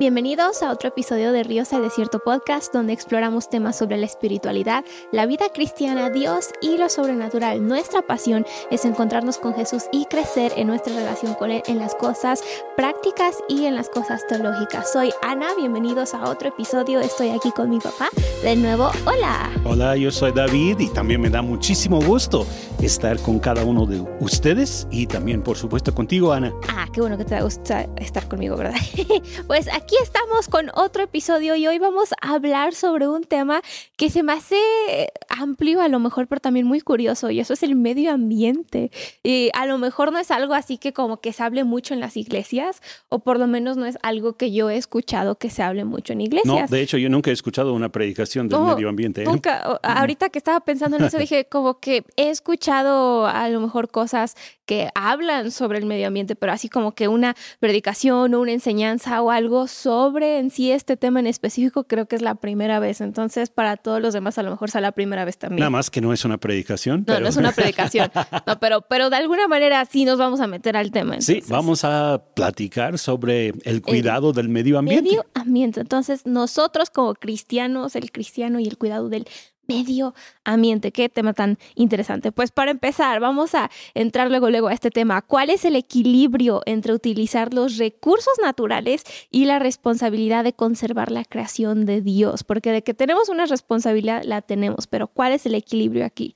[0.00, 4.84] Bienvenidos a otro episodio de Ríos al Desierto Podcast, donde exploramos temas sobre la espiritualidad,
[5.10, 7.66] la vida cristiana, Dios y lo sobrenatural.
[7.66, 11.96] Nuestra pasión es encontrarnos con Jesús y crecer en nuestra relación con Él en las
[11.96, 12.44] cosas
[12.76, 14.92] prácticas y en las cosas teológicas.
[14.92, 17.00] Soy Ana, bienvenidos a otro episodio.
[17.00, 18.08] Estoy aquí con mi papá.
[18.44, 19.50] De nuevo, hola.
[19.64, 22.46] Hola, yo soy David y también me da muchísimo gusto
[22.82, 26.52] estar con cada uno de ustedes y también, por supuesto, contigo, Ana.
[26.68, 28.74] Ah, qué bueno que te gusta estar conmigo, ¿verdad?
[29.46, 33.62] pues aquí estamos con otro episodio y hoy vamos a hablar sobre un tema
[33.96, 34.56] que se me hace
[35.28, 38.92] amplio a lo mejor, pero también muy curioso y eso es el medio ambiente.
[39.24, 42.00] Y a lo mejor no es algo así que como que se hable mucho en
[42.00, 45.62] las iglesias o por lo menos no es algo que yo he escuchado que se
[45.62, 46.70] hable mucho en iglesias.
[46.70, 49.22] No, de hecho yo nunca he escuchado una predicación del medio ambiente.
[49.22, 49.26] ¿eh?
[49.26, 49.80] Nunca.
[49.82, 54.36] Ahorita que estaba pensando en eso dije como que he escuchado a lo mejor cosas
[54.66, 59.22] que hablan sobre el medio ambiente, pero así como que una predicación o una enseñanza
[59.22, 63.00] o algo sobre en sí este tema en específico, creo que es la primera vez.
[63.00, 65.60] Entonces, para todos los demás, a lo mejor sea la primera vez también.
[65.60, 67.04] Nada más que no es una predicación.
[67.06, 68.10] No, no es una predicación.
[68.46, 71.20] No, pero, pero de alguna manera sí nos vamos a meter al tema.
[71.20, 75.02] Sí, vamos a platicar sobre el cuidado del medio ambiente.
[75.02, 75.80] Medio ambiente.
[75.80, 79.26] Entonces, nosotros como cristianos, el cristiano y el cuidado del
[79.68, 80.90] medio ambiente.
[80.90, 82.32] Qué tema tan interesante.
[82.32, 85.22] Pues para empezar, vamos a entrar luego, luego a este tema.
[85.22, 91.24] ¿Cuál es el equilibrio entre utilizar los recursos naturales y la responsabilidad de conservar la
[91.24, 92.44] creación de Dios?
[92.44, 96.34] Porque de que tenemos una responsabilidad, la tenemos, pero ¿cuál es el equilibrio aquí?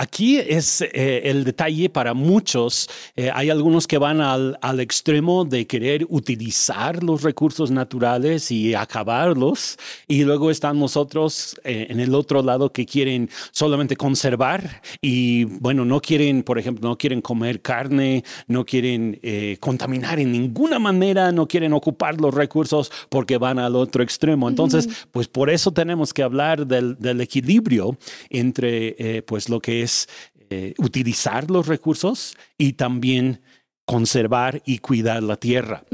[0.00, 2.88] Aquí es eh, el detalle para muchos.
[3.16, 8.74] Eh, hay algunos que van al, al, extremo de querer utilizar los recursos naturales y
[8.74, 9.76] acabarlos.
[10.06, 15.84] Y luego están nosotros eh, en el otro lado que quieren solamente conservar y, bueno,
[15.84, 19.20] no quieren, por ejemplo, no quieren comer carne, no quieren
[19.58, 24.48] contaminar en ninguna manera, no quieren ocupar los recursos porque van al otro extremo.
[24.48, 27.98] Entonces, pues por eso tenemos que hablar del, del equilibrio
[28.30, 29.87] entre, pues, lo que es
[30.50, 33.40] eh, utilizar los recursos y también
[33.84, 35.84] conservar y cuidar la tierra.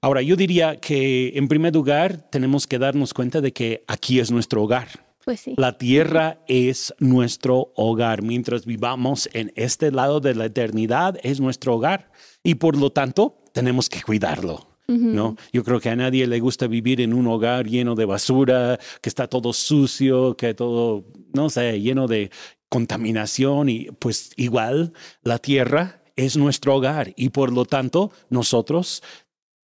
[0.00, 4.30] Ahora, yo diría que en primer lugar tenemos que darnos cuenta de que aquí es
[4.30, 4.88] nuestro hogar.
[5.24, 8.22] Pues la tierra es nuestro hogar.
[8.22, 12.10] Mientras vivamos en este lado de la eternidad, es nuestro hogar.
[12.42, 14.68] Y por lo tanto, tenemos que cuidarlo.
[14.88, 15.36] ¿no?
[15.52, 19.08] Yo creo que a nadie le gusta vivir en un hogar lleno de basura, que
[19.08, 22.30] está todo sucio, que todo, no sé, lleno de
[22.72, 29.02] contaminación y pues igual la tierra es nuestro hogar y por lo tanto nosotros,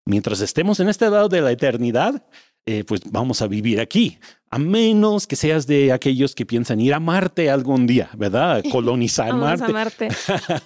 [0.03, 2.25] mientras estemos en este lado de la eternidad,
[2.65, 4.19] eh, pues vamos a vivir aquí,
[4.49, 8.61] a menos que seas de aquellos que piensan ir a Marte algún día, ¿verdad?
[8.69, 9.71] Colonizar Marte.
[9.71, 10.09] Marte.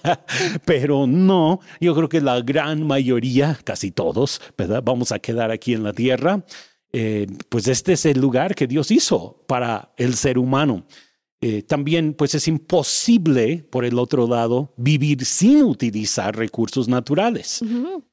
[0.64, 4.82] Pero no, yo creo que la gran mayoría, casi todos, ¿verdad?
[4.84, 6.44] Vamos a quedar aquí en la Tierra.
[6.92, 10.84] Eh, pues este es el lugar que Dios hizo para el ser humano.
[11.44, 17.60] Eh, también pues es imposible, por el otro lado, vivir sin utilizar recursos naturales.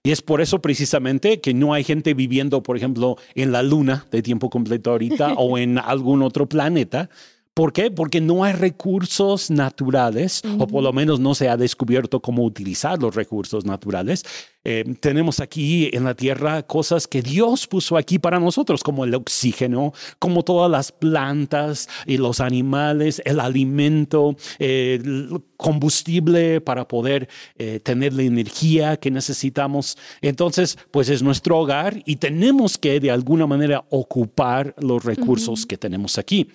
[0.01, 4.07] Y es por eso precisamente que no hay gente viviendo, por ejemplo, en la luna
[4.09, 7.11] de tiempo completo ahorita o en algún otro planeta,
[7.59, 7.91] ¿Por qué?
[7.91, 13.01] Porque no hay recursos naturales, o por lo menos no se ha descubierto cómo utilizar
[13.01, 14.23] los recursos naturales.
[14.65, 19.15] Eh, tenemos aquí en la tierra cosas que Dios puso aquí para nosotros, como el
[19.15, 27.79] oxígeno, como todas las plantas y los animales, el alimento, el combustible para poder eh,
[27.79, 29.97] tener la energía que necesitamos.
[30.21, 35.77] Entonces, pues es nuestro hogar y tenemos que de alguna manera ocupar los recursos que
[35.77, 36.49] tenemos aquí.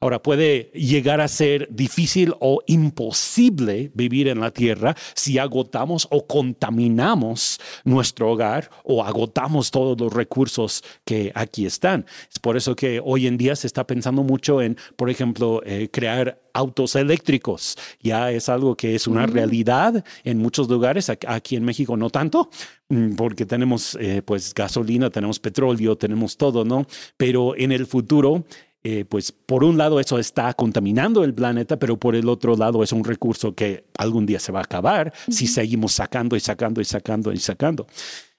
[0.00, 6.24] Ahora, puede llegar a ser difícil o imposible vivir en la tierra si agotamos o
[6.26, 7.47] contaminamos
[7.84, 12.06] nuestro hogar o agotamos todos los recursos que aquí están.
[12.30, 15.88] Es por eso que hoy en día se está pensando mucho en, por ejemplo, eh,
[15.90, 17.76] crear autos eléctricos.
[18.00, 22.50] Ya es algo que es una realidad en muchos lugares, aquí en México no tanto,
[22.88, 26.86] mm, porque tenemos eh, pues gasolina, tenemos petróleo, tenemos todo, ¿no?
[27.16, 28.44] Pero en el futuro
[28.84, 32.82] eh, pues por un lado eso está contaminando el planeta, pero por el otro lado
[32.82, 36.80] es un recurso que algún día se va a acabar si seguimos sacando y sacando
[36.80, 37.86] y sacando y sacando.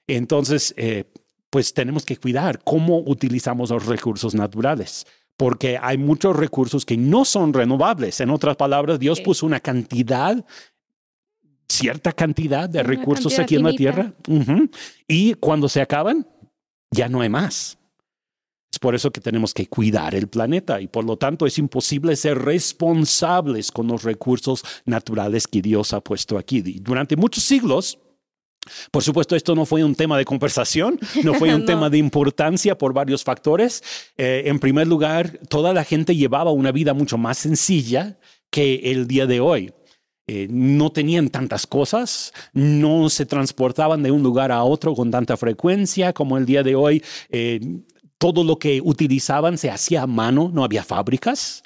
[0.06, 1.04] Entonces, eh,
[1.50, 5.06] pues tenemos que cuidar cómo utilizamos los recursos naturales
[5.40, 8.20] porque hay muchos recursos que no son renovables.
[8.20, 10.44] En otras palabras, Dios puso una cantidad,
[11.66, 14.12] cierta cantidad de recursos aquí en la tierra,
[15.08, 16.26] y cuando se acaban,
[16.90, 17.78] ya no hay más.
[18.80, 22.38] Por eso que tenemos que cuidar el planeta y por lo tanto es imposible ser
[22.38, 26.60] responsables con los recursos naturales que Dios ha puesto aquí.
[26.80, 27.98] durante muchos siglos,
[28.90, 31.66] Por supuesto, esto no fue un tema de conversación, no fue un No.
[31.66, 33.82] tema de importancia por varios factores.
[34.18, 38.18] Eh, en primer lugar, toda la gente llevaba una vida mucho más sencilla
[38.50, 39.72] que el día de hoy.
[40.26, 45.36] Eh, no tenían tantas cosas, no se transportaban de un lugar a otro con tanta
[45.38, 47.02] frecuencia como el día de hoy.
[47.30, 47.60] Eh,
[48.20, 51.62] todo lo que utilizaban se hacía a mano, no había fábricas.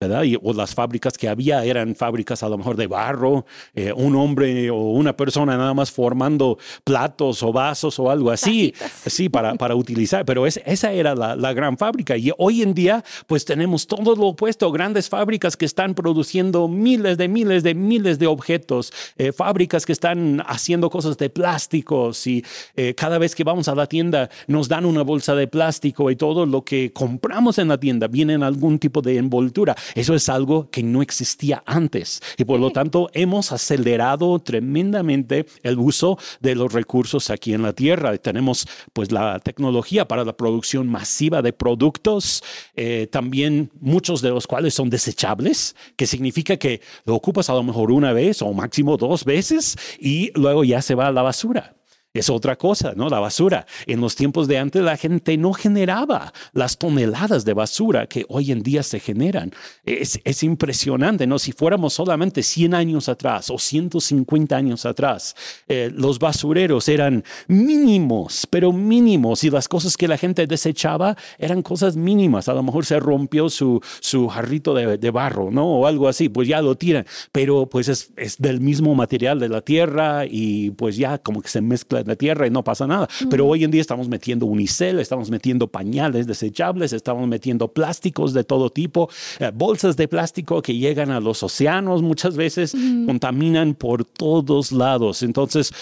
[0.00, 0.24] ¿Verdad?
[0.24, 4.16] Y, o las fábricas que había eran fábricas a lo mejor de barro, eh, un
[4.16, 9.12] hombre o una persona nada más formando platos o vasos o algo así, Tacitas.
[9.12, 10.24] sí, para, para utilizar.
[10.24, 12.16] Pero es- esa era la, la gran fábrica.
[12.16, 17.16] Y hoy en día, pues tenemos todo lo opuesto, grandes fábricas que están produciendo miles
[17.16, 22.44] de miles de miles de objetos, eh, fábricas que están haciendo cosas de plásticos y
[22.76, 26.16] eh, cada vez que vamos a la tienda nos dan una bolsa de plástico y
[26.16, 29.74] todo lo que compramos en la tienda viene en algún tipo de envoltura.
[29.94, 35.78] Eso es algo que no existía antes y por lo tanto hemos acelerado tremendamente el
[35.78, 38.16] uso de los recursos aquí en la tierra.
[38.18, 42.42] Tenemos pues la tecnología para la producción masiva de productos,
[42.76, 47.62] eh, también muchos de los cuales son desechables, que significa que lo ocupas a lo
[47.62, 51.74] mejor una vez o máximo dos veces y luego ya se va a la basura.
[52.14, 53.08] Es otra cosa, ¿no?
[53.08, 53.66] La basura.
[53.88, 58.52] En los tiempos de antes la gente no generaba las toneladas de basura que hoy
[58.52, 59.50] en día se generan.
[59.84, 61.40] Es, es impresionante, ¿no?
[61.40, 65.34] Si fuéramos solamente 100 años atrás o 150 años atrás,
[65.66, 71.62] eh, los basureros eran mínimos, pero mínimos, y las cosas que la gente desechaba eran
[71.62, 72.48] cosas mínimas.
[72.48, 75.66] A lo mejor se rompió su, su jarrito de, de barro, ¿no?
[75.66, 79.48] O algo así, pues ya lo tiran, pero pues es, es del mismo material de
[79.48, 82.86] la tierra y pues ya como que se mezcla en la tierra y no pasa
[82.86, 83.08] nada.
[83.30, 88.44] Pero hoy en día estamos metiendo unicel, estamos metiendo pañales desechables, estamos metiendo plásticos de
[88.44, 89.08] todo tipo,
[89.38, 92.74] eh, bolsas de plástico que llegan a los océanos muchas veces,
[93.06, 95.22] contaminan por todos lados.
[95.22, 95.72] Entonces,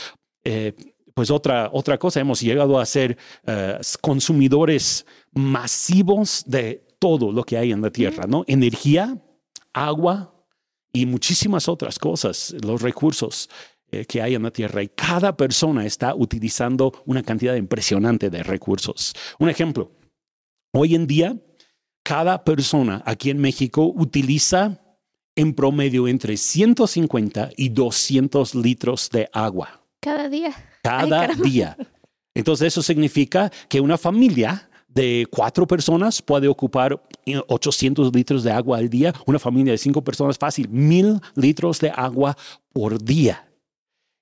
[0.44, 0.72] eh,
[1.14, 7.58] pues otra, otra cosa, hemos llegado a ser eh, consumidores masivos de todo lo que
[7.58, 8.44] hay en la tierra, ¿no?
[8.46, 9.18] Energía,
[9.72, 10.32] agua
[10.92, 13.48] y muchísimas otras cosas, los recursos
[13.92, 14.82] eh, que hay en la tierra.
[14.82, 19.12] Y cada persona está utilizando una cantidad impresionante de recursos.
[19.38, 19.92] Un ejemplo,
[20.72, 21.36] hoy en día,
[22.02, 24.80] cada persona aquí en México utiliza
[25.36, 30.54] en promedio entre 150 y 200 litros de agua Cada día.
[30.82, 31.76] cada día.
[32.34, 38.52] Entonces eso significa que una familia de cuatro personas puede ocupar eh, 800 litros de
[38.52, 39.14] agua al día.
[39.26, 42.36] Una familia de cinco personas fácil, mil litros de agua
[42.72, 43.51] por día.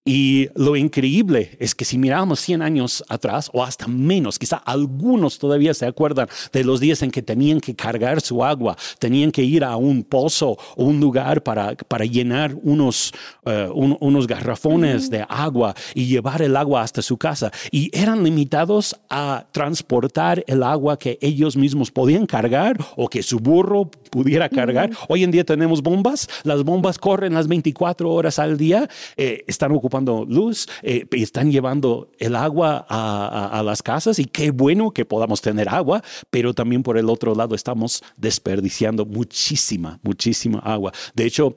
[0.02, 5.38] Y lo increíble es que si miramos 100 años atrás o hasta menos, quizá algunos
[5.38, 9.42] todavía se acuerdan de los días en que tenían que cargar su agua, tenían que
[9.42, 13.12] ir a un pozo o un lugar para, para llenar unos,
[13.44, 17.50] eh, un- unos garrafones de agua y llevar el agua hasta su casa.
[17.70, 23.38] Y eran limitados a transportar el agua que ellos mismos podían cargar o que su
[23.38, 24.90] burro pudiera cargar.
[25.10, 28.88] Hoy en día tenemos bombas, las bombas corren las 24 horas al día,
[29.18, 34.24] eh, están ocupando luz, eh, están llevando el agua a, a- a las casas y
[34.24, 39.98] qué bueno que podamos tener agua, pero también por el otro lado estamos desperdiciando muchísima,
[40.02, 40.92] muchísima agua.
[41.14, 41.56] De hecho,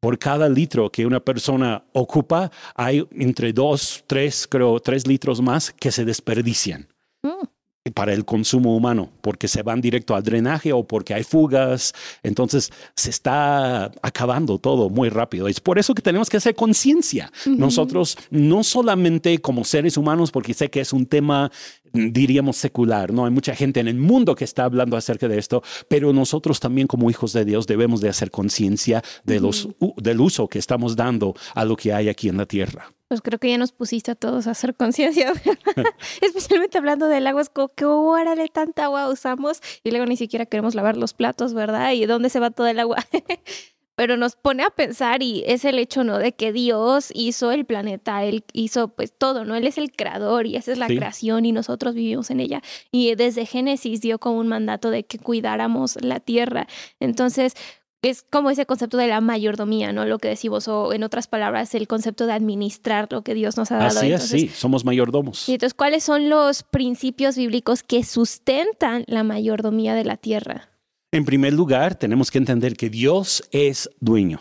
[0.00, 5.72] por cada litro que una persona ocupa, hay entre dos, tres, creo, tres litros más
[5.72, 6.88] que se desperdician
[7.22, 7.46] Mm.
[7.92, 11.92] Para el consumo humano, porque se van directo al drenaje o porque hay fugas.
[12.22, 15.48] Entonces se está acabando todo muy rápido.
[15.48, 17.30] Es por eso que tenemos que hacer conciencia.
[17.46, 21.50] Nosotros, no solamente como seres humanos, porque sé que es un tema,
[21.94, 23.24] diríamos, secular, ¿no?
[23.24, 26.86] Hay mucha gente en el mundo que está hablando acerca de esto, pero nosotros también
[26.86, 31.34] como hijos de Dios debemos de hacer conciencia de los, del uso que estamos dando
[31.54, 32.92] a lo que hay aquí en la tierra.
[33.08, 35.32] Pues creo que ya nos pusiste a todos a hacer conciencia,
[36.20, 40.16] especialmente hablando del agua, es como que hora de tanta agua usamos y luego ni
[40.16, 41.92] siquiera queremos lavar los platos, ¿verdad?
[41.92, 42.96] ¿Y dónde se va todo el agua?
[43.96, 46.18] Pero nos pone a pensar y es el hecho, ¿no?
[46.18, 49.54] De que Dios hizo el planeta, Él hizo pues todo, ¿no?
[49.54, 50.96] Él es el creador y esa es la Sí.
[50.96, 52.60] creación y nosotros vivimos en ella.
[52.90, 56.66] Y desde Génesis dio como un mandato de que cuidáramos la tierra.
[56.98, 57.54] Entonces,
[58.02, 60.04] es como ese concepto de la mayordomía, ¿no?
[60.04, 63.70] Lo que decimos, o en otras palabras, el concepto de administrar lo que Dios nos
[63.72, 63.98] ha dado.
[63.98, 65.48] Así es, sí, somos mayordomos.
[65.48, 70.68] y entonces, ¿cuáles son los principios bíblicos que sustentan la mayordomía de la tierra?
[71.14, 74.40] En primer lugar, tenemos que entender que Dios es dueño,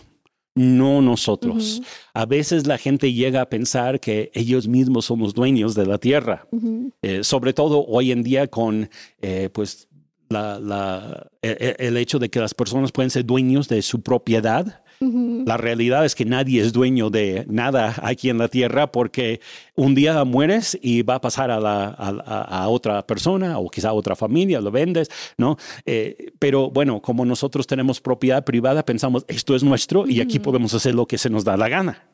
[0.56, 1.82] no nosotros.
[2.16, 6.00] A veces la gente llega a pensar que ellos mismos son los dueños de la
[6.00, 6.48] tierra.
[7.04, 8.90] Eh, sobre todo hoy en día con
[9.22, 9.88] eh, pues
[10.30, 14.02] la- la- e- e- el hecho de que las personas pueden ser dueños de su
[14.02, 14.83] propiedad.
[15.46, 19.40] La realidad es que nadie es dueño de nada aquí en la tierra porque
[19.76, 23.94] un día mueres y va a pasar a, la, a, otra persona o quizá a
[23.94, 25.58] otra familia, lo vendes, ¿no?
[25.86, 30.74] Eh, pero bueno, como nosotros tenemos propiedad privada, pensamos, esto es nuestro y aquí podemos
[30.74, 32.13] hacer lo que se nos da la gana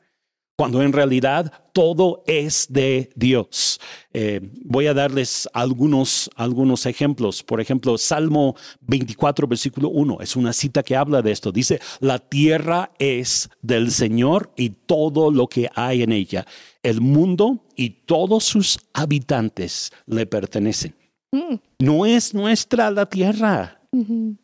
[0.60, 3.80] cuando en realidad todo es de Dios.
[4.12, 7.44] Eh, voy a darles algunos, algunos ejemplos.
[7.44, 11.54] Por ejemplo, Salmo 24, versículo 1, es una cita que habla de esto.
[11.54, 16.46] Dice, la tierra es del Señor y todo lo que hay en ella.
[16.84, 20.94] El mundo y todos sus habitantes le pertenecen.
[21.32, 21.56] Mm.
[21.80, 23.80] No es nuestra la tierra.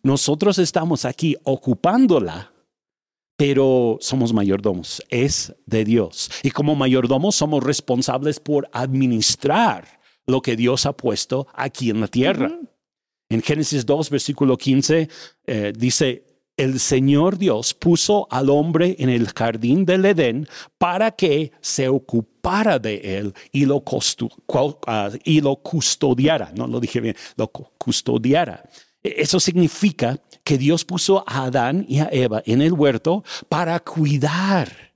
[0.01, 2.54] Nosotros estamos aquí ocupándola
[3.37, 6.31] pero somos mayordomos, es de Dios.
[6.43, 12.07] Y como mayordomos somos responsables por administrar lo que Dios ha puesto aquí en la
[12.07, 12.51] tierra.
[13.29, 15.09] En Génesis 2, versículo 15,
[15.47, 16.25] eh, dice,
[16.57, 22.79] el Señor Dios puso al hombre en el jardín del Edén para que se ocupara
[22.79, 23.83] de él y lo,
[24.87, 26.53] ah, y lo custodiara.
[26.55, 28.63] No lo dije bien, lo custodiara.
[29.05, 34.93] Eso significa que Dios puso a Adán y a Eva en el huerto para cuidar.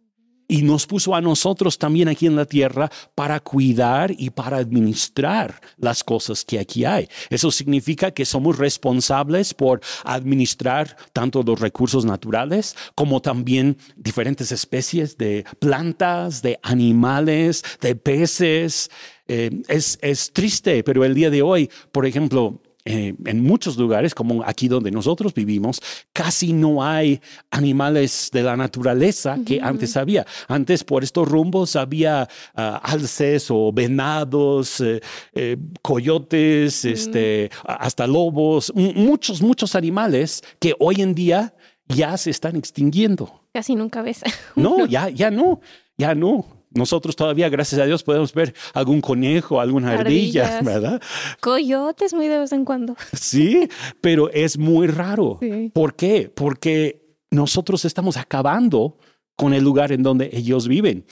[0.52, 5.62] Y nos puso a nosotros también aquí en la tierra para cuidar y para administrar
[5.78, 7.08] las cosas que aquí hay.
[7.30, 15.20] Eso significa que somos responsables por administrar tanto los recursos naturales como también diferentes especies
[15.20, 18.90] de plantas, de animales, de peces.
[19.28, 24.16] Eh, es, es triste, pero el día de hoy, por ejemplo, eh, en muchos lugares,
[24.16, 25.82] como aquí donde nosotros vivimos,
[26.14, 27.20] casi no hay
[27.52, 30.26] animales de la naturaleza que antes había.
[30.48, 35.02] Antes por estos rumbos había ah, alces o venados, eh,
[35.34, 41.54] eh, coyotes, este, hasta lobos, muchos, muchos animales que hoy en día
[41.90, 43.44] ya se están extinguiendo.
[43.54, 44.22] Casi nunca ves.
[44.56, 45.60] no, ya, ya no,
[45.98, 46.59] ya no.
[46.72, 51.02] Nosotros todavía, gracias a Dios, podemos ver algún conejo, alguna ardilla, ¿verdad?
[51.42, 52.96] Coyotes muy de vez en cuando.
[53.14, 53.68] Sí,
[54.02, 55.40] pero es muy raro.
[55.74, 56.32] ¿Por qué?
[56.34, 58.98] Porque nosotros estamos acabando
[59.36, 61.06] con el lugar en donde ellos viven.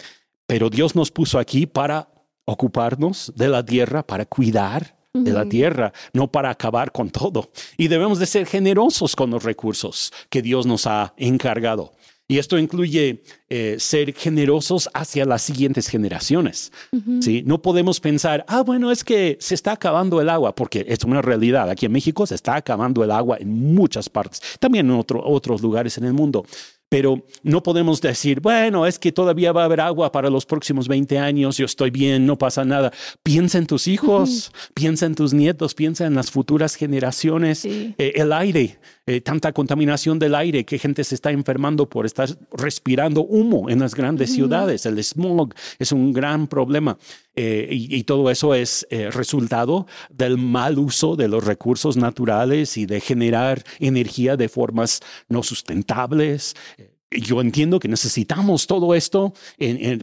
[0.46, 2.10] Pero Dios nos puso aquí para
[2.46, 7.50] ocuparnos de la tierra, para cuidar de la tierra, no para acabar con todo.
[7.78, 11.94] Y debemos de ser generosos con los recursos que Dios nos ha encargado.
[12.30, 16.74] Y esto incluye eh, ser generosos hacia las siguientes generaciones.
[17.22, 17.42] ¿sí?
[17.46, 21.22] No podemos pensar, ah, bueno, es que se está acabando el agua, porque es una
[21.22, 21.70] realidad.
[21.70, 25.98] Aquí en México se está acabando el agua en muchas partes, también en otros lugares
[25.98, 26.46] en el mundo.
[26.90, 30.88] Pero no podemos decir, bueno, es que todavía va a haber agua para los próximos
[30.88, 32.94] 20 años, yo estoy bien, no pasa nada.
[33.24, 37.66] Piensa en tus hijos, piensa en tus nietos, piensa en las futuras generaciones.
[37.66, 42.30] Eh, el aire, eh, tanta contaminación del aire que gente se está enfermando por estar
[42.52, 44.86] respirando humo en las grandes ciudades.
[44.86, 46.98] El smog es un gran problema.
[47.36, 53.00] Eh, y, todo eso es resultado del mal uso de los recursos naturales y de
[53.00, 56.56] generar energía de formas no sustentables,
[57.12, 59.34] yo entiendo que necesitamos todo esto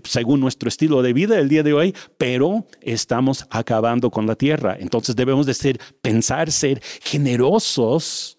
[0.04, 4.76] según nuestro estilo de vida el día de hoy, pero estamos acabando con la tierra.
[4.78, 8.38] Entonces debemos de ser, pensar, ser generosos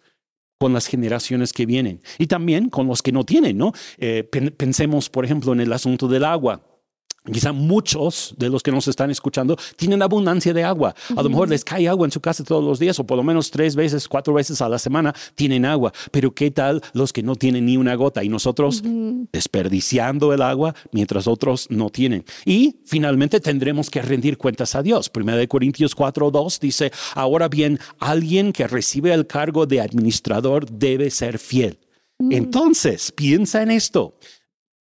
[0.57, 3.73] con las generaciones que vienen y también con los que no tienen, ¿no?
[3.97, 4.23] Eh,
[4.57, 6.74] pensemos, por ejemplo, en el asunto del agua.
[7.31, 10.93] Quizá muchos de los que nos están escuchando tienen abundancia de agua.
[11.15, 13.23] A lo mejor les cae agua en su casa todos los días o por lo
[13.23, 15.91] menos tres veces, cuatro veces a la semana tienen agua.
[16.11, 18.83] Pero ¿qué tal los que no tienen ni una gota y nosotros
[19.31, 22.25] desperdiciando el agua mientras otros no tienen?
[22.45, 25.09] Y finalmente tendremos que rendir cuentas a Dios.
[25.09, 31.09] Primera de Corintios 4.2 dice, ahora bien, alguien que recibe el cargo de administrador debe
[31.09, 31.79] ser fiel.
[32.19, 32.31] Mm.
[32.31, 34.17] Entonces, piensa en esto.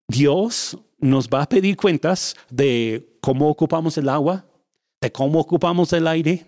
[0.08, 4.46] Dios nos va a pedir cuentas de cómo ocupamos el agua,
[5.02, 6.46] de cómo ocupamos el aire,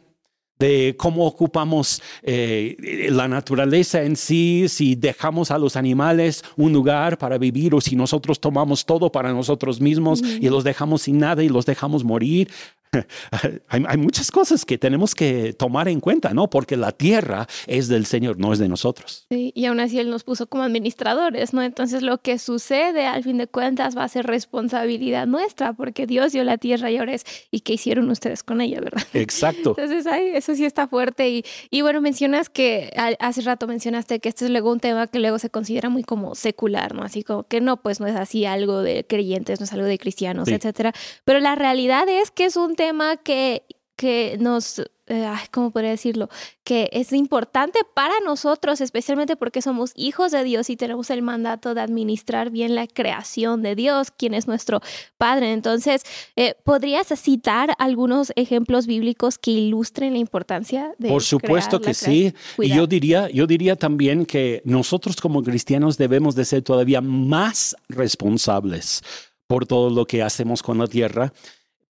[0.61, 7.17] de cómo ocupamos eh, la naturaleza en sí, si dejamos a los animales un lugar
[7.17, 11.43] para vivir o si nosotros tomamos todo para nosotros mismos y los dejamos sin nada
[11.43, 12.49] y los dejamos morir.
[13.69, 16.49] hay, muchas cosas que tenemos que tomar en cuenta, ¿no?
[16.49, 19.25] Porque la tierra es del Señor, no es de nosotros.
[19.29, 21.61] Sí, y aún así Él nos puso como administradores, ¿no?
[21.61, 26.33] Entonces lo que sucede al fin de cuentas va a ser responsabilidad nuestra, porque Dios
[26.33, 29.03] dio la tierra y ahora es, ¿y qué hicieron ustedes con ella, verdad?
[29.13, 29.69] Exacto.
[29.77, 31.29] Entonces, ay, eso sí está fuerte.
[31.29, 35.19] Y, y bueno, mencionas que hace rato mencionaste que este es luego un tema que
[35.19, 37.03] luego se considera muy como secular, ¿no?
[37.03, 39.97] Así como que no, pues no es así algo de creyentes, no es algo de
[39.97, 40.93] cristianos, etcétera.
[41.23, 42.80] Pero la realidad es que es un tema
[43.23, 43.63] que,
[43.95, 44.81] que nos
[45.13, 46.29] eh, ¿cómo podría decirlo?
[46.63, 51.73] Que es importante para nosotros, especialmente porque somos hijos de Dios y tenemos el mandato
[51.73, 54.79] de administrar bien la creación de Dios, quien es nuestro
[55.17, 55.51] Padre.
[55.51, 56.03] Entonces,
[56.37, 61.09] eh, ¿podrías citar algunos ejemplos bíblicos que ilustren la importancia de...
[61.09, 62.33] Por supuesto que sí.
[62.57, 67.75] Y yo diría, yo diría también que nosotros como cristianos debemos de ser todavía más
[67.89, 69.01] responsables
[69.45, 71.33] por todo lo que hacemos con la tierra.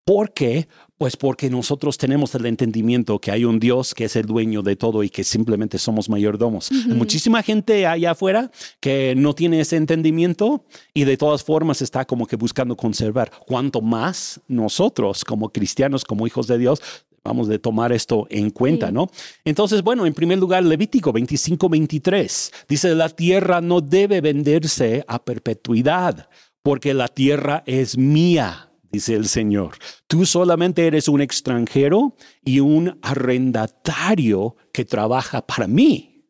[0.05, 0.67] ¿Por qué?
[0.97, 4.75] Pues porque nosotros tenemos el entendimiento que hay un Dios que es el dueño de
[4.75, 6.71] todo y que simplemente somos mayordomos.
[6.71, 12.05] Hay muchísima gente allá afuera que no tiene ese entendimiento y de todas formas está
[12.05, 13.31] como que buscando conservar.
[13.47, 16.81] Cuanto más nosotros como cristianos, como hijos de Dios,
[17.23, 19.09] vamos a tomar esto en cuenta, ¿no?
[19.45, 25.23] Entonces, bueno, en primer lugar, Levítico 25, 23 dice, la tierra no debe venderse a
[25.23, 26.27] perpetuidad
[26.63, 29.77] porque la tierra es mía dice el Señor.
[30.07, 36.25] Tú solamente eres un extranjero y un arrendatario que trabaja para mí.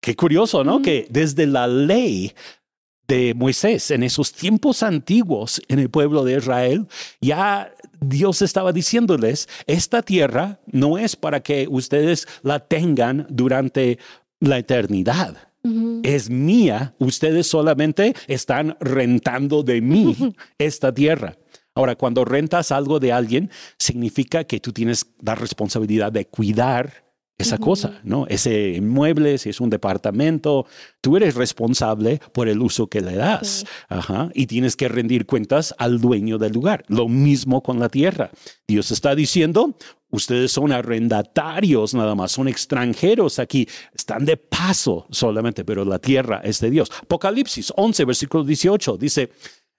[0.00, 0.82] Qué curioso, ¿no?
[0.82, 2.32] Que desde la ley
[3.08, 6.86] de Moisés, en esos tiempos antiguos en el pueblo de Israel,
[7.20, 13.98] ya Dios estaba diciéndoles, esta tierra no es para que ustedes la tengan durante
[14.40, 15.36] la eternidad.
[16.04, 20.16] Es mía, ustedes solamente están rentando de mí
[20.58, 21.36] esta tierra.
[21.76, 27.06] Ahora, cuando rentas algo de alguien, significa que tú tienes la responsabilidad de cuidar
[27.38, 28.26] esa cosa, ¿no?
[28.28, 30.66] Ese inmueble, si es un departamento,
[31.02, 33.66] tú eres responsable por el uso que le das.
[33.90, 34.30] Ajá.
[34.32, 36.84] Y tienes que rendir cuentas al dueño del lugar.
[36.88, 38.30] Lo mismo con la tierra.
[38.66, 39.76] Dios está diciendo,
[40.10, 46.40] ustedes son arrendatarios nada más, son extranjeros aquí, están de paso solamente, pero la tierra
[46.42, 46.90] es de Dios.
[47.02, 49.30] Apocalipsis 11, versículo 18, dice,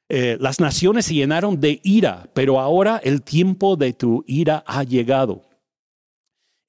[0.09, 4.83] eh, las naciones se llenaron de ira, pero ahora el tiempo de tu ira ha
[4.83, 5.43] llegado.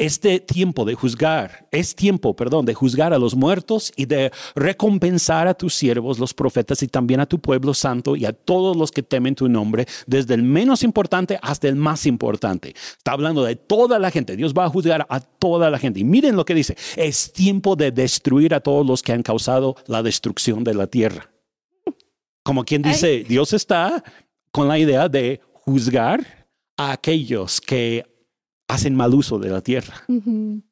[0.00, 5.48] Este tiempo de juzgar, es tiempo, perdón, de juzgar a los muertos y de recompensar
[5.48, 8.92] a tus siervos, los profetas, y también a tu pueblo santo y a todos los
[8.92, 12.76] que temen tu nombre, desde el menos importante hasta el más importante.
[12.96, 14.36] Está hablando de toda la gente.
[14.36, 15.98] Dios va a juzgar a toda la gente.
[15.98, 16.76] Y miren lo que dice.
[16.94, 21.28] Es tiempo de destruir a todos los que han causado la destrucción de la tierra.
[22.42, 24.02] Como quien dice, Dios está
[24.50, 28.04] con la idea de juzgar a aquellos que
[28.68, 30.04] hacen mal uso de la tierra.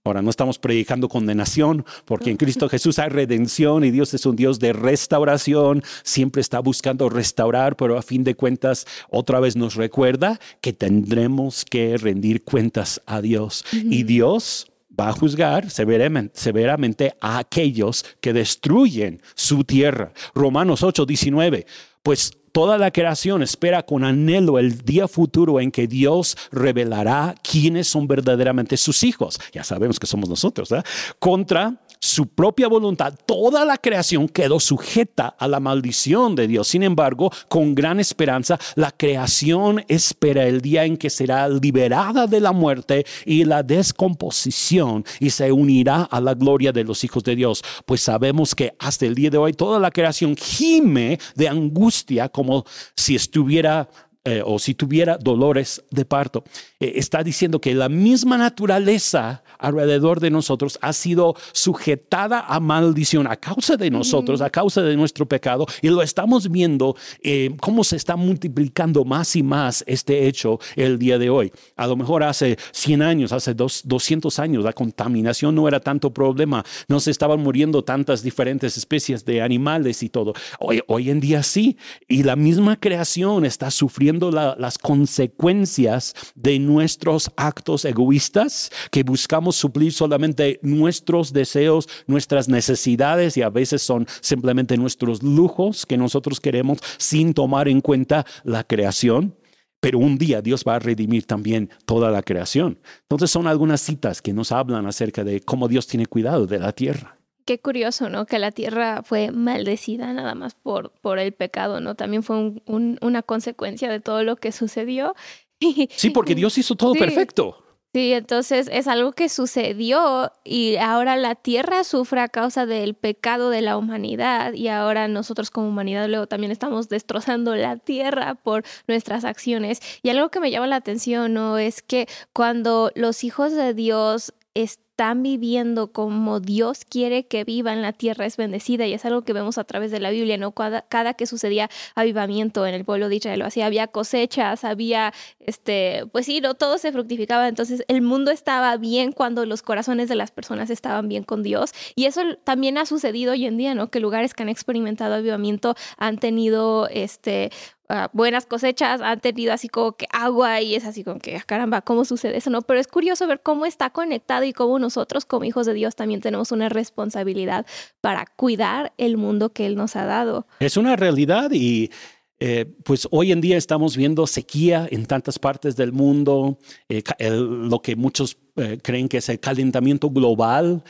[0.05, 4.37] Ahora, no estamos predicando condenación, porque en Cristo Jesús hay redención y Dios es un
[4.37, 9.75] Dios de restauración, siempre está buscando restaurar, pero a fin de cuentas, otra vez nos
[9.75, 13.65] recuerda que tendremos que rendir cuentas a Dios.
[13.73, 20.13] Y Dios va a juzgar severamente, a aquellos que destruyen su tierra.
[20.35, 21.67] Romanos 8, 19.
[22.03, 27.89] Pues toda la creación espera con anhelo el día futuro en que Dios revelará quiénes
[27.89, 29.39] son verdaderamente sus hijos.
[29.53, 30.83] Ya sabemos que somos nosotros, ¿eh?
[31.19, 36.69] Contra su propia voluntad, toda la creación quedó sujeta a la maldición de Dios.
[36.69, 42.41] Sin embargo, con gran esperanza, la creación espera el día en que será liberada de
[42.41, 47.37] la muerte y la descomposición y se unirá a la gloria de los hijos de
[47.37, 47.63] Dios.
[47.85, 52.65] Pues sabemos que hasta el día de hoy toda la creación gime de angustia como
[52.95, 53.89] si estuviera
[54.25, 56.43] eh, o si tuviera dolores de parto.
[56.81, 63.27] Eh, está diciendo que la misma naturaleza alrededor de nosotros ha sido sujetada a maldición
[63.27, 67.85] a causa de nosotros, a causa de nuestro pecado, y lo estamos viendo eh, cómo
[67.85, 71.53] se está multiplicando más y más este hecho el día de hoy.
[71.77, 76.13] A lo mejor hace 100 años, hace dos, 200 años, la contaminación no era tanto
[76.13, 80.35] problema, no se estaban muriendo tantas diferentes especies de animales y todo.
[80.59, 81.77] Hoy, hoy en día sí,
[82.09, 89.93] y la misma creación está sufriendo las consecuencias de nuestros actos egoístas, que buscamos suplir
[89.93, 96.79] solamente nuestros deseos, nuestras necesidades y a veces son simplemente nuestros lujos que nosotros queremos
[96.99, 99.37] sin tomar en cuenta la creación.
[99.79, 102.79] Pero un día Dios va a redimir también toda la creación.
[103.03, 106.73] Entonces son algunas citas que nos hablan acerca de cómo Dios tiene cuidado de la
[106.73, 107.19] tierra.
[107.45, 108.27] Qué curioso, ¿no?
[108.27, 111.95] Que la tierra fue maldecida nada más por, por el pecado, ¿no?
[111.95, 115.15] También fue una consecuencia de todo lo que sucedió
[115.97, 117.63] Sí, porque Dios hizo todo perfecto.
[117.97, 123.49] Sí, entonces es algo que sucedió y ahora la tierra sufre a causa del pecado
[123.49, 128.65] de la humanidad y ahora nosotros como humanidad luego también estamos destrozando la tierra por
[128.87, 129.81] nuestras acciones.
[130.03, 131.57] Y algo que me llama la atención, ¿no?
[131.57, 134.86] Es que cuando los hijos de Dios están
[135.17, 139.59] viviendo como Dios quiere que vivan, la tierra es bendecida y es algo que vemos
[139.59, 140.53] a través de la Biblia, ¿no?
[140.53, 146.05] Cada, cada que sucedía avivamiento en el pueblo de Israel, así había cosechas, había, este,
[146.13, 150.17] pues sí, no, todo se fructificaba, entonces el mundo estaba bien cuando los corazones de
[150.17, 153.91] las personas estaban bien con Dios y eso también ha sucedido hoy en día, ¿no?
[153.91, 157.51] Que lugares que han experimentado avivamiento han tenido, este,
[157.89, 161.45] Ah, buenas cosechas, han tenido así como que agua y es así como que, ah,
[161.47, 162.51] caramba, ¿cómo sucede eso?
[162.51, 165.95] No, pero es curioso ver cómo está conectado y cómo nosotros como hijos de Dios
[165.95, 167.65] también tenemos una responsabilidad
[168.01, 170.47] para cuidar el mundo que Él nos ha dado.
[170.59, 171.91] Es una realidad y
[172.39, 177.81] eh, pues hoy en día estamos viendo sequía en tantas partes del mundo, eh, lo
[177.81, 180.83] que muchos eh, creen que es el calentamiento global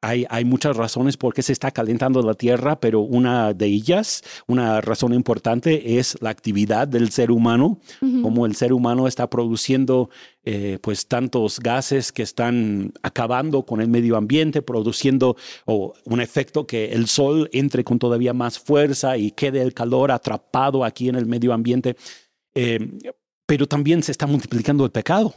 [0.00, 4.22] hay, hay, muchas razones por qué se está calentando la Tierra, pero una de ellas,
[4.46, 10.10] una razón importante es la actividad del ser humano, como el ser humano está produciendo
[10.44, 16.92] eh, pues tantos gases que están acabando con el medio ambiente, produciendo un efecto que
[16.92, 21.26] el sol entre con todavía más fuerza y quede el calor atrapado aquí en el
[21.26, 21.96] medio ambiente.
[22.54, 22.98] Eh,
[23.46, 25.34] pero también se está multiplicando el pecado.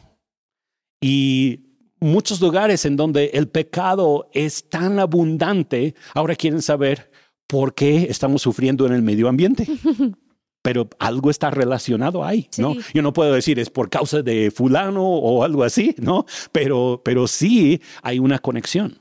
[1.02, 1.70] Y
[2.01, 7.11] muchos lugares en donde el pecado es tan abundante, ahora quieren saber
[7.47, 9.65] por qué estamos sufriendo en el medio ambiente.
[10.63, 12.75] Pero algo está relacionado ahí, ¿no?
[12.93, 16.27] Yo no puedo decir es por causa de fulano o algo así, ¿no?
[16.51, 18.99] Pero, pero sí hay una conexión.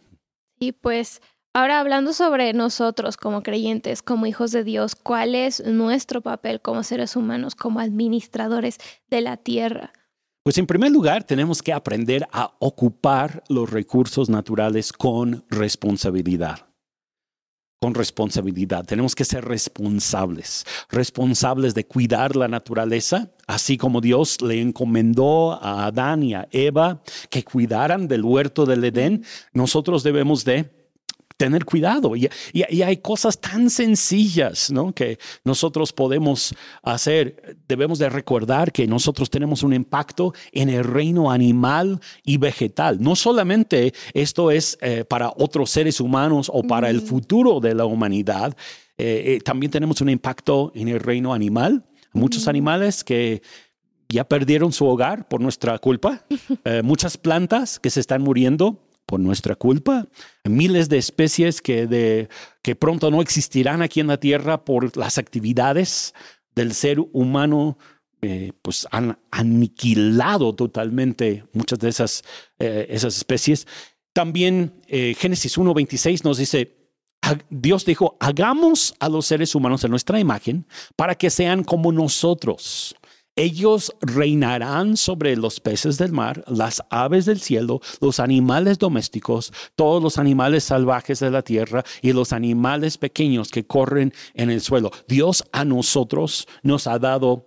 [0.59, 1.21] Y pues
[1.53, 6.83] ahora hablando sobre nosotros como creyentes, como hijos de Dios, ¿cuál es nuestro papel como
[6.83, 9.93] seres humanos, como administradores de la tierra?
[10.43, 16.67] Pues en primer lugar, tenemos que aprender a ocupar los recursos naturales con responsabilidad.
[17.79, 18.87] Con responsabilidad.
[18.87, 25.87] Tenemos que ser responsables, responsables de cuidar la naturaleza, así como Dios le encomendó a
[25.87, 29.25] Adán y a Eva que cuidaran del huerto del Edén.
[29.53, 30.80] Nosotros debemos de
[31.41, 32.15] tener cuidado.
[32.17, 32.29] Y,
[32.83, 34.93] hay cosas tan sencillas ¿no?
[34.93, 37.57] que nosotros podemos hacer.
[37.67, 42.99] Debemos de recordar que nosotros tenemos un impacto en el reino animal y vegetal.
[43.01, 47.87] No solamente esto es eh, para otros seres humanos o para el futuro de la
[47.87, 48.55] humanidad,
[48.99, 51.87] eh, eh, también tenemos un impacto en el reino animal.
[52.13, 53.41] Muchos animales que
[54.11, 56.27] ya perdieron su hogar por nuestra culpa,
[56.85, 60.07] muchas plantas que se están muriendo por nuestra culpa.
[60.45, 62.29] Miles de especies que, de,
[62.63, 66.15] que pronto no existirán aquí en la Tierra por las actividades
[66.55, 67.77] del ser humano,
[68.23, 72.23] eh, pues han aniquilado totalmente muchas de esas,
[72.61, 73.67] eh, esas especies.
[74.13, 76.77] También eh, Génesis 1.26 nos dice,
[77.51, 82.95] Dios dijo, hagamos a los seres humanos en nuestra imagen para que sean como nosotros.
[83.41, 90.03] Ellos reinarán sobre los peces del mar, las aves del cielo, los animales domésticos, todos
[90.03, 94.91] los animales salvajes de la tierra y los animales pequeños que corren en el suelo.
[95.09, 97.47] Dios a nosotros nos ha dado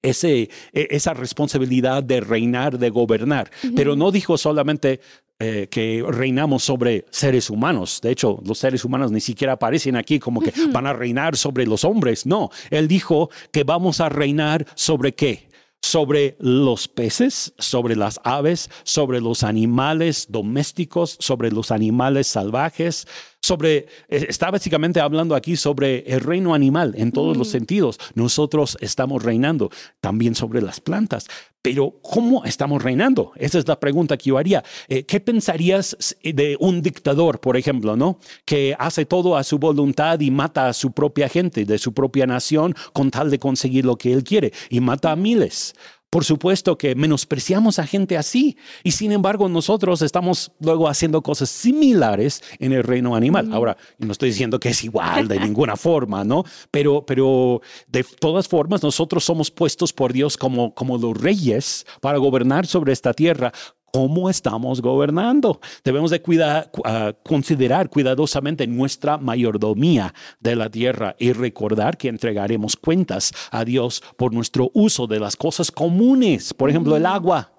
[0.00, 3.50] ese, e, esa responsabilidad de reinar, de gobernar.
[3.74, 5.00] Pero no dijo solamente
[5.40, 8.00] eh, que reinamos sobre seres humanos.
[8.00, 11.66] De hecho, los seres humanos ni siquiera aparecen aquí como que van a reinar sobre
[11.66, 12.24] los hombres.
[12.24, 15.48] No, él dijo que vamos a reinar sobre qué?
[15.84, 23.06] sobre los peces, sobre las aves, sobre los animales domésticos, sobre los animales salvajes,
[23.44, 23.76] sobre,
[24.08, 27.50] eh, está básicamente hablando aquí sobre el reino animal en todos los mm.
[27.50, 27.98] sentidos.
[28.14, 31.26] Nosotros estamos reinando también sobre las plantas.
[31.60, 33.32] Pero ¿cómo estamos reinando?
[33.36, 34.62] Esa es la pregunta que yo haría.
[34.88, 38.18] Eh, ¿Qué pensarías de un dictador, por ejemplo, ¿no?
[38.44, 42.26] que hace todo a su voluntad y mata a su propia gente, de su propia
[42.26, 45.74] nación, con tal de conseguir lo que él quiere, y mata a miles?
[46.14, 51.50] Por supuesto que menospreciamos a gente así y sin embargo nosotros estamos luego haciendo cosas
[51.50, 53.52] similares en el reino animal.
[53.52, 56.44] Ahora, no estoy diciendo que es igual de ninguna forma, ¿no?
[56.70, 62.18] Pero, pero de todas formas nosotros somos puestos por Dios como, como los reyes para
[62.18, 63.52] gobernar sobre esta tierra
[63.94, 65.60] cómo estamos gobernando.
[65.84, 72.74] Debemos de cuidar, ah, considerar cuidadosamente nuestra mayordomía de la tierra y recordar que entregaremos
[72.74, 77.52] cuentas a Dios por nuestro uso de las cosas comunes, por ejemplo, el agua.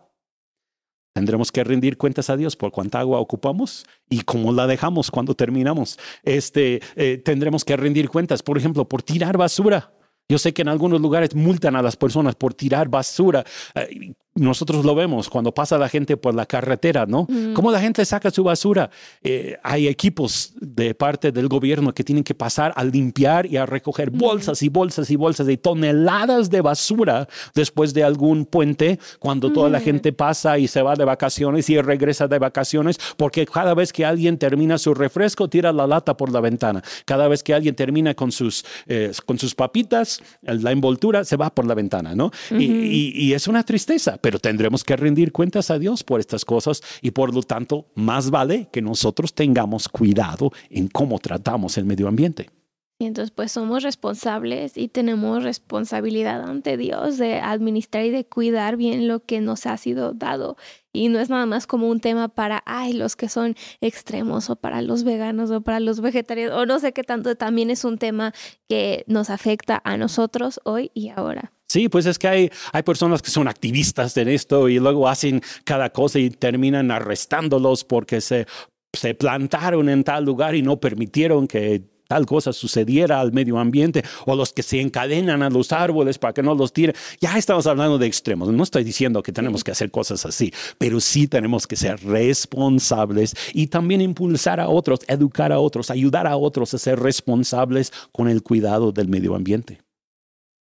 [1.14, 5.36] Tendremos que rendir cuentas a Dios por cuánta agua ocupamos y cómo la dejamos cuando
[5.36, 5.98] terminamos.
[6.22, 9.94] Este, eh, tendremos que rendir cuentas, por ejemplo, por tirar basura.
[10.28, 13.46] Yo sé que en algunos lugares multan a las personas por tirar basura.
[13.76, 17.26] Eh, nosotros lo vemos cuando pasa la gente por la carretera, ¿no?
[17.54, 18.90] ¿Cómo la gente saca su basura?
[19.24, 23.66] Eh, hay equipos de parte del gobierno que tienen que pasar a limpiar y a
[23.66, 29.54] recoger bolsas y bolsas y bolsas de toneladas de basura después de algún puente, cuando
[29.54, 33.74] toda la gente pasa y se va de vacaciones y regresa de vacaciones, porque cada
[33.74, 36.84] vez que alguien termina su refresco, tira la lata por la ventana.
[37.06, 41.50] Cada vez que alguien termina con sus, eh, con sus papitas, la envoltura se va
[41.56, 42.32] por la ventana, ¿no?
[42.52, 47.12] y es una tristeza pero tendremos que rendir cuentas a Dios por estas cosas y
[47.12, 52.50] por lo tanto más vale que nosotros tengamos cuidado en cómo tratamos el medio ambiente.
[52.98, 58.78] Y entonces pues somos responsables y tenemos responsabilidad ante Dios de administrar y de cuidar
[58.78, 60.58] bien lo que nos ha sido dado.
[60.92, 64.56] Y no es nada más como un tema para, ay, los que son extremos o
[64.56, 68.00] para los veganos o para los vegetarianos o no sé qué tanto, también es un
[68.00, 68.34] tema
[68.68, 71.52] que nos afecta a nosotros hoy y ahora.
[71.76, 75.42] Sí, pues es que hay, hay personas que son activistas en esto y luego hacen
[75.66, 78.48] cada cosa y terminan arrestándolos porque se,
[78.94, 84.06] se plantaron en tal lugar y no permitieron que tal cosa sucediera al medio ambiente
[84.26, 86.96] o los que se encadenan a los árboles para que no los tiren.
[87.20, 88.48] Ya estamos hablando de extremos.
[88.48, 93.36] No estoy diciendo que tenemos que hacer cosas así, pero sí tenemos que ser responsables
[93.54, 98.30] y también impulsar a otros, educar a otros, ayudar a otros a ser responsables con
[98.30, 99.85] el cuidado del medio ambiente.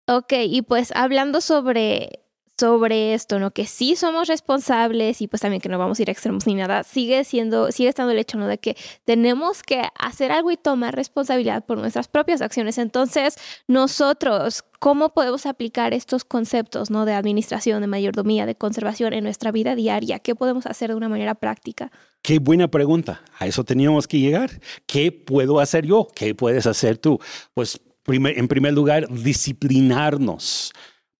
[0.07, 2.23] Ok, y pues hablando sobre
[2.59, 3.51] sobre esto, ¿no?
[3.51, 6.53] Que sí somos responsables y pues también que no vamos a ir a extremos ni
[6.53, 8.47] nada, sigue siendo, sigue estando el hecho, ¿no?
[8.47, 12.77] De que tenemos que hacer algo y tomar responsabilidad por nuestras propias acciones.
[12.77, 13.37] Entonces,
[13.67, 17.05] nosotros, ¿cómo podemos aplicar estos conceptos, ¿no?
[17.05, 20.19] De administración, de mayordomía, de conservación en nuestra vida diaria?
[20.19, 21.91] ¿Qué podemos hacer de una manera práctica?
[22.21, 23.23] Qué buena pregunta.
[23.39, 24.61] A eso teníamos que llegar.
[24.85, 26.07] ¿Qué puedo hacer yo?
[26.15, 27.19] ¿Qué puedes hacer tú?
[27.53, 30.73] Pues en primer lugar, disciplinarnos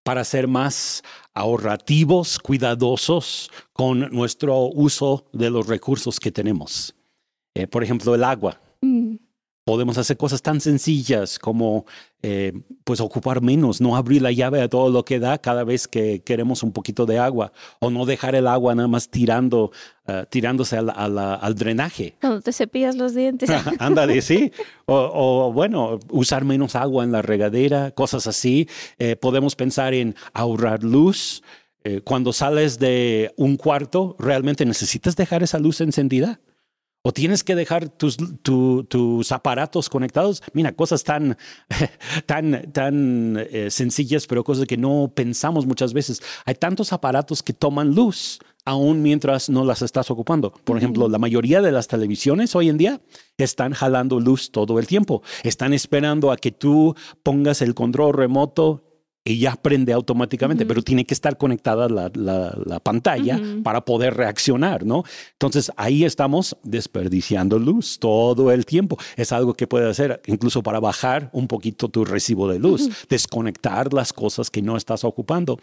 [0.04, 1.02] para ser más
[1.34, 6.93] ahorrativos, cuidadosos con nuestro uso de los recursos que tenemos.
[7.56, 8.60] Eh, por ejemplo, el agua.
[8.82, 9.15] Mm.
[9.65, 11.86] Podemos hacer cosas tan sencillas como
[12.21, 15.88] eh, pues ocupar menos, no abrir la llave a todo lo que da cada vez
[15.88, 19.71] que queremos un poquito de agua o no dejar el agua nada más tirando,
[20.08, 22.15] uh, tirándose al, al, drenaje.
[22.19, 23.49] Cuando te cepillas los dientes.
[23.80, 24.52] Ándale, sí.
[24.86, 28.67] O, o, bueno, usar menos agua en la regadera, cosas así.
[28.99, 31.41] Eh, podemos pensar en ahorrar luz.
[31.86, 36.39] Eh, cuando sales de un cuarto, ¿realmente necesitas dejar esa luz encendida?
[37.04, 40.42] O tienes que dejar tus, tus aparatos conectados.
[40.54, 41.38] Mira, cosas tan,
[42.26, 46.22] tan, tan eh, sencillas, pero cosas que no pensamos muchas veces.
[46.46, 50.54] Hay tantos aparatos que toman luz aún mientras no las estás ocupando.
[50.63, 53.02] Por ejemplo, la mayoría de las televisiones hoy en día
[53.38, 55.22] están jalando luz todo el tiempo.
[55.44, 58.93] Están esperando a que tú pongas el control remoto
[59.26, 64.86] y ya prende automáticamente, pero tiene que estar conectada la, la, pantalla para poder reaccionar,
[64.86, 65.04] ¿no?
[65.34, 68.98] Entonces ahí estamos desperdiciando luz todo el tiempo.
[69.16, 73.94] Es algo que puedes hacer incluso para bajar un poquito tu recibo de luz, desconectar
[73.94, 75.58] las cosas que no estás ocupando.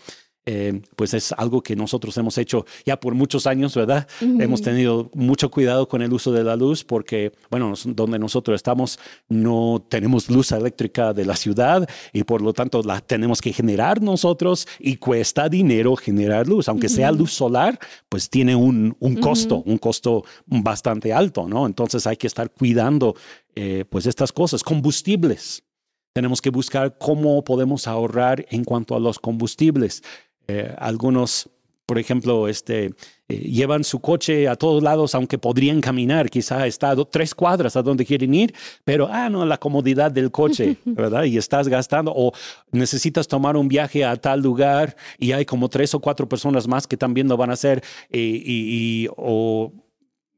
[0.46, 4.08] Eh, pues es algo que nosotros hemos hecho ya por muchos años, ¿verdad?
[4.20, 8.98] Hemos tenido mucho cuidado con el uso de la luz porque, bueno, donde nosotros estamos
[9.28, 14.00] no tenemos luz eléctrica de la ciudad y por lo tanto la tenemos que generar
[14.00, 19.62] nosotros y cuesta dinero generar luz, aunque sea luz solar, pues tiene un, un costo,
[19.66, 21.66] un costo bastante alto, ¿no?
[21.66, 23.14] Entonces hay que estar cuidando
[23.54, 25.64] eh, pues estas cosas, combustibles.
[26.12, 30.02] Tenemos que buscar cómo podemos ahorrar en cuanto a los combustibles.
[30.50, 31.48] Eh, algunos,
[31.86, 32.86] por ejemplo, este,
[33.28, 37.82] eh, llevan su coche a todos lados, aunque podrían caminar, quizá está tres cuadras a
[37.82, 38.52] donde quieren ir,
[38.84, 41.24] pero, ah, no, la comodidad del coche, ¿verdad?
[41.24, 42.32] Y estás gastando, o
[42.72, 46.86] necesitas tomar un viaje a tal lugar y hay como tres o cuatro personas más
[46.86, 49.72] que también lo van a hacer, eh, y, o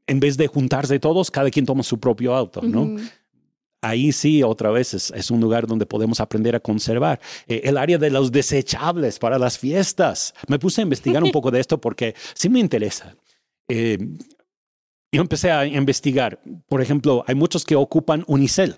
[0.07, 2.97] en vez de juntarse todos, cada quien toma su propio auto, ¿no?
[3.83, 7.21] Ahí sí, otra vez, es, un lugar donde podemos aprender a conservar.
[7.47, 10.33] Eh, el área de los desechables para las fiestas.
[10.49, 13.15] Me puse a investigar un poco de esto porque sí me interesa.
[13.69, 13.99] Eh,
[15.13, 16.41] yo empecé a investigar.
[16.69, 18.77] Por ejemplo, hay muchos que ocupan unicel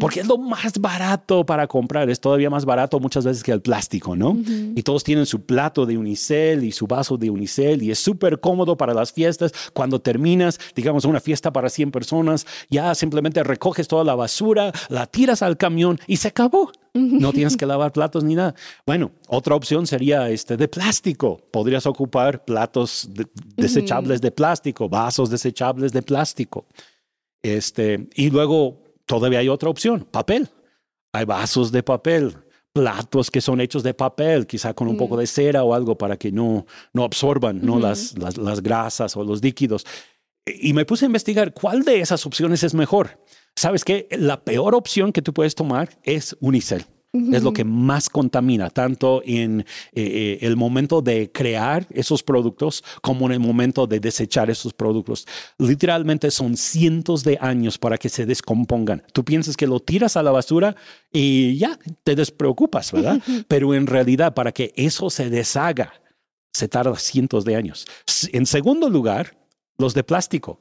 [0.00, 3.60] porque es lo más barato para comprar, es todavía más barato muchas veces que el
[3.60, 4.36] plástico, ¿no?
[4.74, 8.40] Y todos tienen su plato de unicel y su vaso de unicel y es súper
[8.40, 9.52] cómodo para las fiestas.
[9.72, 15.06] Cuando terminas, digamos, una fiesta para 100 personas, ya simplemente recoges toda la basura, la
[15.06, 16.70] tiras al camión y se acabó.
[16.94, 18.54] No tienes que lavar platos ni nada.
[18.86, 21.40] Bueno, otra opción sería este de plástico.
[21.50, 23.10] Podrías ocupar platos
[23.56, 26.66] desechables de plástico, vasos desechables de plástico.
[27.42, 30.48] Este, y luego todavía hay otra opción, papel.
[31.12, 32.36] Hay vasos de papel.
[32.72, 36.18] platos que son hechos de papel, quizá con un poco de cera o algo para
[36.18, 37.80] que no, no absorban ¿no?
[37.80, 39.86] Las, las, las grasas o los líquidos.
[40.44, 43.18] Y me puse a investigar cuál de esas opciones es mejor.
[43.56, 44.06] ¿Sabes qué?
[44.10, 46.84] La peor opción que tú puedes tomar es unicel.
[47.32, 52.82] Es lo que más contamina, tanto en eh, eh, el momento de crear esos productos
[53.02, 55.26] como en el momento de desechar esos productos.
[55.58, 59.02] Literalmente son cientos de años para que se descompongan.
[59.12, 60.76] Tú piensas que lo tiras a la basura
[61.12, 63.20] y ya te despreocupas, ¿verdad?
[63.48, 65.92] Pero en realidad, para que eso se deshaga,
[66.52, 67.86] se tarda cientos de años.
[68.32, 69.36] En segundo lugar,
[69.78, 70.58] los de plástico.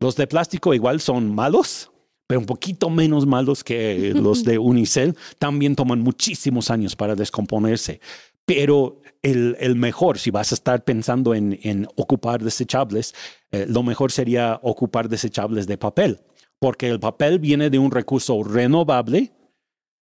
[0.00, 1.90] Los de plástico igual son malos,
[2.28, 8.00] pero un poquito menos malos que los de Unicel, también toman muchísimos años para descomponerse.
[8.44, 13.14] Pero el, el mejor, si vas a estar pensando en, en ocupar desechables,
[13.50, 16.20] eh, lo mejor sería ocupar desechables de papel,
[16.60, 19.32] porque el papel viene de un recurso renovable,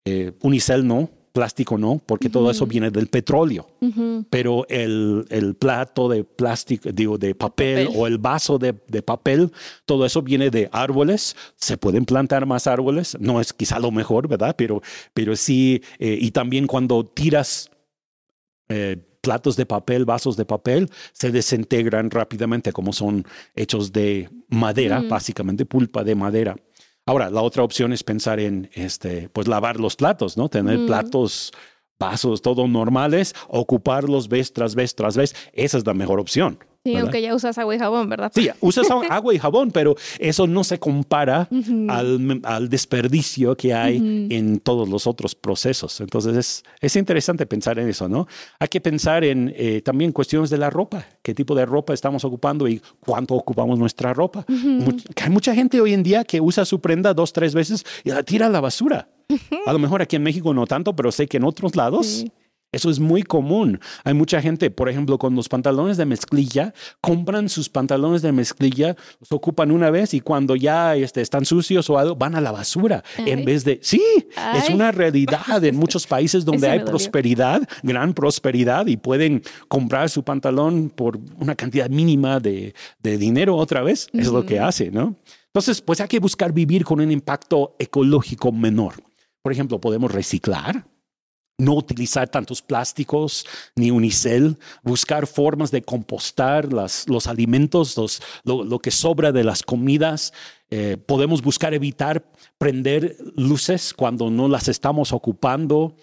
[0.05, 3.67] eh, Unicel no, plástico no, porque todo eso viene del petróleo.
[4.29, 9.51] Pero el, el, plato de plástico, digo, de papel, o el vaso de, de, papel,
[9.85, 11.35] todo eso viene de árboles.
[11.55, 13.17] Se pueden plantar más árboles.
[13.19, 14.55] No es quizá lo mejor, ¿verdad?
[14.57, 14.81] Pero,
[15.13, 17.71] pero sí, eh, y también cuando tiras
[18.69, 25.01] eh, platos de papel, vasos de papel, se desintegran rápidamente como son hechos de madera,
[25.07, 26.55] básicamente pulpa de madera.
[27.11, 30.47] Ahora, la otra opción es pensar en, este, pues lavar los platos, ¿no?
[30.47, 31.51] Tener platos,
[32.01, 35.33] vasos, todo normales, ocuparlos vez tras vez tras vez.
[35.53, 36.57] Esa es la mejor opción.
[36.83, 38.31] Sí, aunque ya usas agua y jabón, ¿verdad?
[38.33, 41.47] Sí, usas agua y jabón, pero eso no se compara
[41.89, 43.97] al, al, desperdicio que hay
[44.31, 46.01] en todos los otros procesos.
[46.01, 48.27] Entonces es, es, interesante pensar en eso, ¿no?
[48.57, 52.25] Hay que pensar en eh, también cuestiones de la ropa, qué tipo de ropa estamos
[52.25, 54.43] ocupando y cuánto ocupamos nuestra ropa.
[54.47, 58.23] hay mucha gente hoy en día que usa su prenda dos, tres veces y la
[58.23, 59.07] tira a la basura.
[59.65, 62.07] A lo mejor aquí en México no tanto, pero sé que en otros lados...
[62.07, 62.31] Sí
[62.71, 63.79] eso es muy común.
[64.05, 68.95] Hay mucha gente, por ejemplo, con los pantalones de mezclilla, compran sus pantalones de mezclilla,
[69.19, 72.51] los ocupan una vez y cuando ya este, están sucios o algo, van a la
[72.51, 73.03] basura.
[73.17, 74.01] En vez de, sí,
[74.55, 80.23] es una realidad en muchos países donde hay prosperidad, gran prosperidad y pueden comprar su
[80.23, 84.07] pantalón por una cantidad mínima de, de dinero otra vez.
[84.13, 85.17] Es lo que hace, ¿no?
[85.47, 89.10] Entonces, pues hay que buscar vivir con un impacto ecológico menor.
[89.41, 90.85] Por ejemplo, podemos reciclar,
[91.57, 98.79] no utilizar tantos plásticos ni unicel, buscar formas de compostar los alimentos, los, lo, lo,
[98.79, 100.33] que sobra de las comidas.
[100.69, 102.25] Eh, podemos buscar evitar
[102.57, 105.95] prender luces cuando no las estamos ocupando,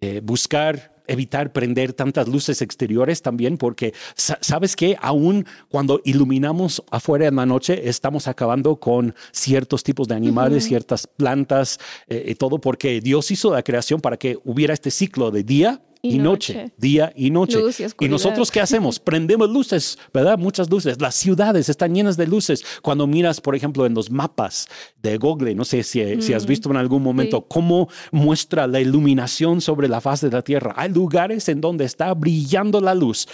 [0.00, 7.26] eh, buscar evitar prender tantas luces exteriores también, porque sabes que aún cuando iluminamos afuera
[7.26, 12.60] en la noche, estamos acabando con ciertos tipos de animales, ciertas plantas eh, y todo,
[12.60, 16.72] porque Dios hizo la creación para que hubiera este ciclo de día, y, noche.
[16.76, 17.58] día y noche.
[17.98, 18.98] Y, y, nosotros qué hacemos?
[18.98, 20.38] Prendemos luces, ¿verdad?
[20.38, 21.00] Muchas luces.
[21.00, 22.64] Las ciudades están llenas de luces.
[22.82, 24.68] Cuando miras, por ejemplo, en los mapas
[25.02, 29.60] de Google, no sé si, si has visto en algún momento cómo muestra la iluminación
[29.60, 30.74] sobre la faz de la Tierra.
[30.76, 33.26] Hay lugares en donde está brillando la luz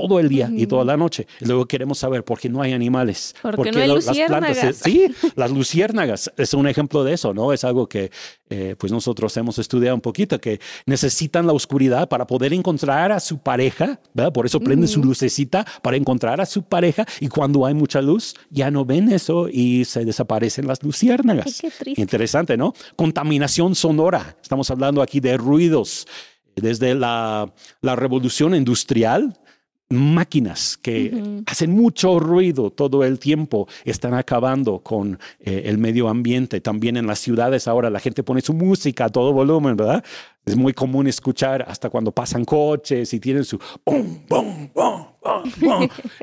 [0.00, 1.26] todo el día y toda la noche.
[1.40, 3.34] luego queremos saber por qué no hay animales.
[3.42, 4.76] Porque no hay las plantas.
[4.76, 7.52] Sí, las luciérnagas es un ejemplo de eso, ¿no?
[7.52, 8.10] Es algo que
[8.48, 13.18] eh, pues nosotros hemos estudiado un poquito, que necesitan la oscuridad para poder encontrar a
[13.18, 14.32] su pareja, ¿verdad?
[14.32, 18.34] Por eso prenden su lucecita para encontrar a su pareja y cuando hay mucha luz
[18.50, 21.60] ya no ven eso y se desaparecen las luciérnagas.
[21.60, 22.00] qué triste.
[22.00, 22.72] Interesante, ¿no?
[22.94, 24.36] Contaminación sonora.
[24.40, 26.06] Estamos hablando aquí de ruidos.
[26.54, 29.36] Desde la, la revolución industrial,
[29.88, 36.60] máquinas que hacen mucho ruido todo el tiempo, están acabando con eh, el medio ambiente.
[36.60, 40.04] También en las ciudades ahora la gente pone su música a todo volumen, ¿verdad?
[40.44, 43.58] Es muy común escuchar hasta cuando pasan coches y tienen su...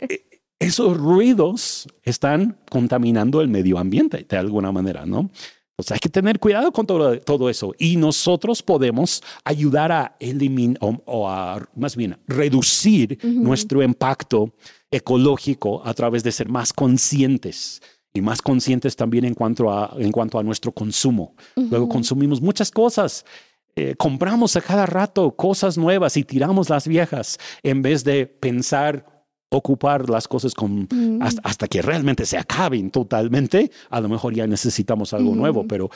[0.10, 0.23] E,
[0.60, 5.30] esos ruidos están contaminando el medio ambiente de alguna manera, ¿no?
[5.76, 7.74] Pues hay que tener cuidado con todo, todo eso.
[7.80, 14.54] Y nosotros podemos ayudar a eliminar o, a más bien reducir nuestro impacto
[14.92, 17.82] ecológico a través de ser más conscientes
[18.14, 21.36] y más conscientes también en cuanto a, en cuanto a nuestro consumo.
[21.56, 23.26] Luego consumimos muchas cosas.
[23.76, 29.12] Eh, compramos a cada rato cosas nuevas y tiramos las viejas en vez de pensar
[29.58, 31.22] ocupar las cosas con, mm.
[31.22, 35.89] hasta, que realmente se acaben totalmente, a lo mejor ya necesitamos algo nuevo, pero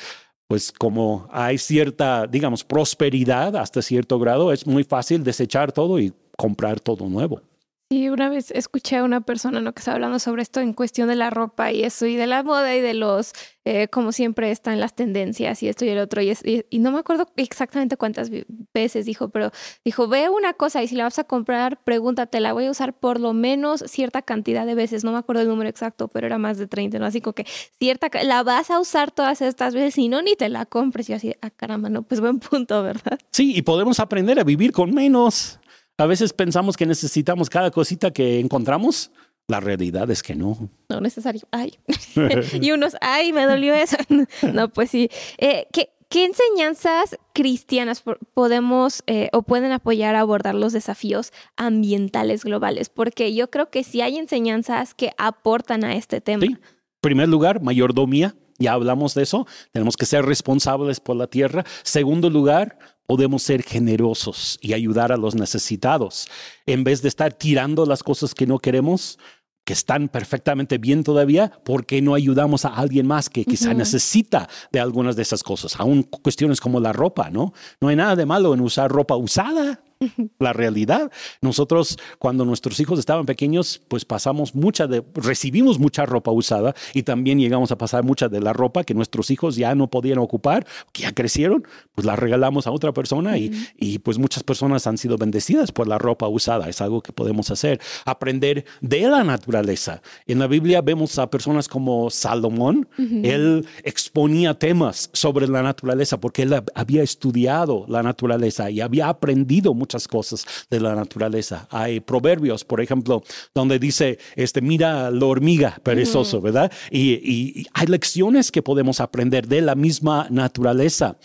[0.47, 6.13] pues como hay cierta, digamos, prosperidad hasta cierto grado, es muy fácil desechar todo y
[6.37, 7.41] comprar todo nuevo.
[7.89, 9.71] Sí, una vez escuché a una persona ¿no?
[9.71, 12.43] que estaba hablando sobre esto en cuestión de la ropa y eso, y de la
[12.43, 13.31] moda y de los,
[13.63, 16.33] eh, como siempre están las tendencias y esto y el otro, y,
[16.69, 18.29] y, no me acuerdo exactamente cuántas
[18.73, 19.51] veces dijo, pero
[19.85, 22.93] dijo, ve una cosa y si la vas a comprar, pregúntate, la voy a usar
[22.93, 26.37] por lo menos cierta cantidad de veces, no me acuerdo el número exacto, pero era
[26.37, 27.05] más de 30, ¿no?
[27.05, 27.45] Así como que
[27.79, 31.13] cierta, la vas a usar todas estas veces y no, ni te la compres, y
[31.13, 33.17] así, ah, caramba, no, pues buen punto, ¿verdad?
[33.31, 35.57] Sí, y podemos aprender a vivir con menos.
[35.97, 39.11] A veces pensamos que necesitamos cada cosita que encontramos.
[39.47, 40.69] La realidad es que no.
[40.89, 41.41] No necesario.
[41.51, 41.79] Ay.
[42.61, 43.97] y unos, ay, me dolió eso.
[44.53, 45.09] no, pues sí.
[45.37, 52.89] Eh, ¿qué, enseñanzas cristianas podemos eh, o pueden apoyar a abordar los desafíos ambientales globales?
[52.89, 56.45] Porque yo creo que sí hay enseñanzas que aportan a este tema.
[56.45, 56.57] Sí.
[57.01, 58.35] Primer lugar, mayordomía.
[58.57, 59.47] Ya hablamos de eso.
[59.71, 61.63] Tenemos que ser responsables por la tierra.
[61.83, 66.27] Segundo lugar, podemos ser generosos y ayudar a los necesitados.
[66.65, 69.17] En vez de estar tirando las cosas que no queremos,
[69.63, 74.47] que están perfectamente bien todavía, ¿por qué no ayudamos a alguien más que quizá necesita
[74.71, 75.75] de algunas de esas cosas?
[75.77, 77.53] Aún cuestiones como la ropa, ¿no?
[77.81, 79.81] No hay nada de malo en usar ropa usada
[80.39, 81.11] la realidad.
[81.41, 87.03] Nosotros, cuando nuestros hijos estaban pequeños, pues pasamos mucha de, recibimos mucha ropa usada y
[87.03, 90.65] también llegamos a pasar mucha de la ropa que nuestros hijos ya no podían ocupar,
[90.91, 94.97] que ya crecieron, pues la regalamos a otra persona y, y pues muchas personas han
[94.97, 96.69] sido bendecidas por la ropa usada.
[96.69, 97.79] Es algo que podemos hacer.
[98.05, 100.01] Aprender de la naturaleza.
[100.25, 102.87] En la Biblia vemos a personas como Salomón.
[102.97, 109.73] Él exponía temas sobre la naturaleza porque él había estudiado la naturaleza y había aprendido
[109.73, 111.65] mucho muchas cosas de la naturaleza.
[111.71, 113.23] Hay proverbios, por ejemplo,
[113.55, 116.69] donde dice, este, mira la hormiga perezoso, ¿verdad?
[116.91, 121.17] y hay lecciones que podemos aprender de la misma naturaleza.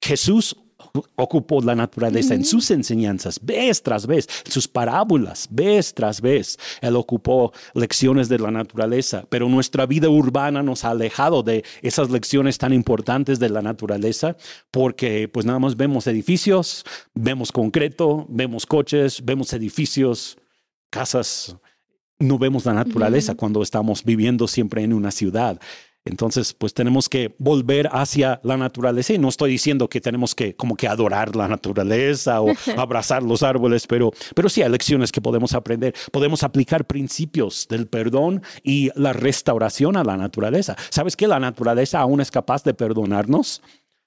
[0.00, 0.56] Jesús
[1.14, 6.58] ocupó la naturaleza en sus enseñanzas, vez tras vez, sus parábolas, vez tras vez.
[6.80, 12.10] Él ocupó lecciones de la naturaleza, pero nuestra vida urbana nos ha alejado de esas
[12.10, 14.36] lecciones tan importantes de la naturaleza,
[14.70, 16.84] porque pues nada más vemos edificios,
[17.14, 20.38] vemos concreto, vemos coches, vemos edificios,
[20.90, 21.56] casas,
[22.18, 25.60] no vemos la naturaleza cuando estamos viviendo siempre en una ciudad.
[26.06, 29.12] Entonces, pues tenemos que volver hacia la naturaleza.
[29.12, 33.42] Y no estoy diciendo que tenemos que como que adorar la naturaleza o abrazar los
[33.42, 35.94] árboles, pero, pero sí hay lecciones que podemos aprender.
[36.12, 40.76] Podemos aplicar principios del perdón y la restauración a la naturaleza.
[40.90, 43.60] ¿Sabes que la naturaleza aún es capaz de perdonarnos?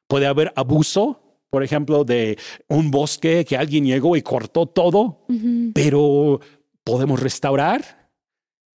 [0.08, 2.38] Puede haber abuso, por ejemplo, de
[2.70, 5.26] un bosque que alguien llegó y cortó todo,
[5.74, 6.40] pero
[6.86, 7.99] podemos restaurar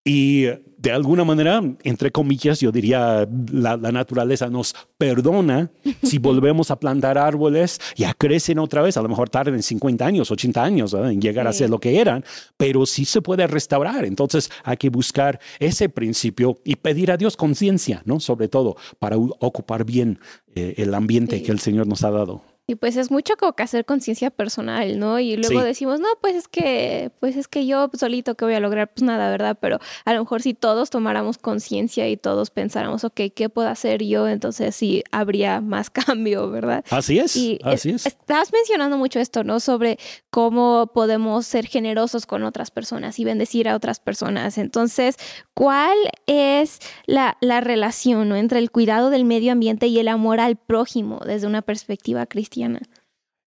[0.04, 0.48] y
[0.84, 5.70] de alguna manera, entre comillas, yo diría, la, naturaleza nos perdona
[6.02, 10.30] si volvemos a plantar árboles, ya crecen otra vez, a lo mejor tarden 50 años,
[10.30, 12.22] 80 años en llegar a ser lo que eran,
[12.58, 14.04] pero sí se puede restaurar.
[14.04, 18.20] Entonces hay que buscar ese principio y pedir a Dios conciencia, ¿no?
[18.20, 20.18] Sobre todo para ocupar bien
[20.54, 22.53] eh, el ambiente que el Señor nos ha dado.
[22.66, 25.20] Y pues es mucho como que hacer conciencia personal, ¿no?
[25.20, 28.60] Y luego decimos, no, pues es que, pues es que yo solito que voy a
[28.60, 29.58] lograr, pues nada, ¿verdad?
[29.60, 34.02] Pero a lo mejor si todos tomáramos conciencia y todos pensáramos, ok, ¿qué puedo hacer
[34.02, 34.28] yo?
[34.28, 36.82] Entonces sí habría más cambio, ¿verdad?
[36.88, 38.06] Así es, así es.
[38.06, 39.60] Estás mencionando mucho esto, ¿no?
[39.60, 39.98] Sobre
[40.30, 44.56] cómo podemos ser generosos con otras personas y bendecir a otras personas.
[44.56, 45.16] Entonces,
[45.52, 48.36] ¿cuál es la, la relación ¿no?
[48.36, 52.53] entre el cuidado del medio ambiente y el amor al prójimo desde una perspectiva cristiana?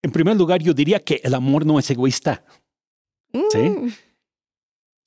[0.03, 2.43] En primer lugar, yo diría que el amor no es egoísta.
[3.33, 3.89] Mm.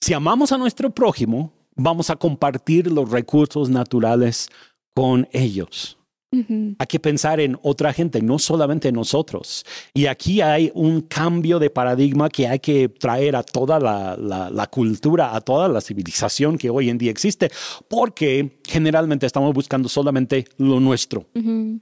[0.00, 4.50] Si amamos a nuestro prójimo, vamos a compartir los recursos naturales
[4.94, 5.99] con ellos.
[6.32, 9.64] Hay que pensar en otra gente, no solamente en nosotros.
[9.92, 15.34] Y aquí hay un cambio de paradigma que hay que traer a toda la, cultura,
[15.34, 17.50] a toda la civilización que hoy en día existe,
[17.88, 21.26] porque generalmente estamos buscando solamente lo nuestro,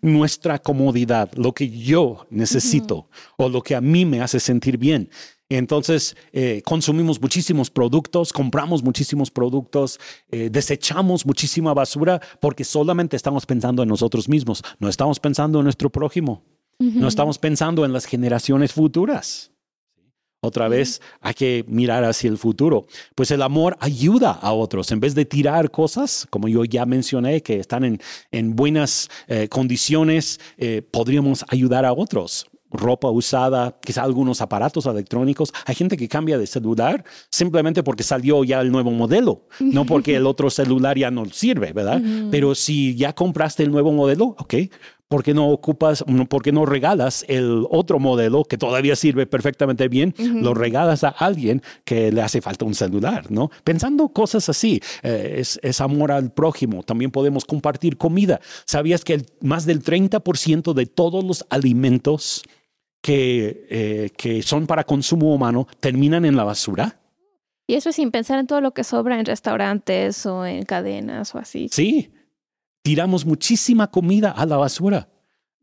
[0.01, 5.11] nuestra comodidad, lo que yo necesito o lo que a mí me hace sentir bien.
[5.51, 9.99] Entonces, eh, consumimos muchísimos productos, compramos muchísimos productos,
[10.31, 15.65] eh, desechamos muchísima basura porque solamente estamos pensando en nosotros mismos, no estamos pensando en
[15.65, 16.43] nuestro prójimo,
[16.79, 19.51] no estamos pensando en las generaciones futuras.
[20.41, 22.87] Otra vez hay que mirar hacia el futuro.
[23.17, 24.93] Pues el amor ayuda a otros.
[24.93, 29.49] En vez de tirar cosas, como yo ya mencioné, que están en, en buenas eh,
[29.49, 30.39] condiciones,
[30.93, 35.53] podríamos ayudar a otros ropa usada, quizá algunos aparatos electrónicos.
[35.67, 40.17] Hay gente que cambia de celular simplemente porque salió ya el nuevo modelo, no porque
[40.17, 42.01] el otro celular ya no sirve, ¿verdad?
[42.31, 44.55] Pero si ya compraste el nuevo modelo, ok,
[45.09, 49.89] ¿por qué no ocupas, por qué no regalas el otro modelo que todavía sirve perfectamente
[49.89, 50.15] bien?
[50.19, 53.51] Lo regalas a alguien que le hace falta un celular, ¿no?
[53.65, 56.83] Pensando cosas así, eh, es, es, amor al prójimo.
[56.83, 58.41] También podemos compartir comida.
[58.67, 62.43] ¿Sabías que más del 30% de todos los alimentos
[63.03, 67.01] que, eh, que son para consumo humano terminan en la basura?
[67.67, 71.39] Y eso sin pensar en todo lo que sobra en restaurantes o en cadenas o
[71.39, 71.69] así.
[71.71, 72.13] Sí,
[72.83, 75.09] tiramos muchísima comida a la basura.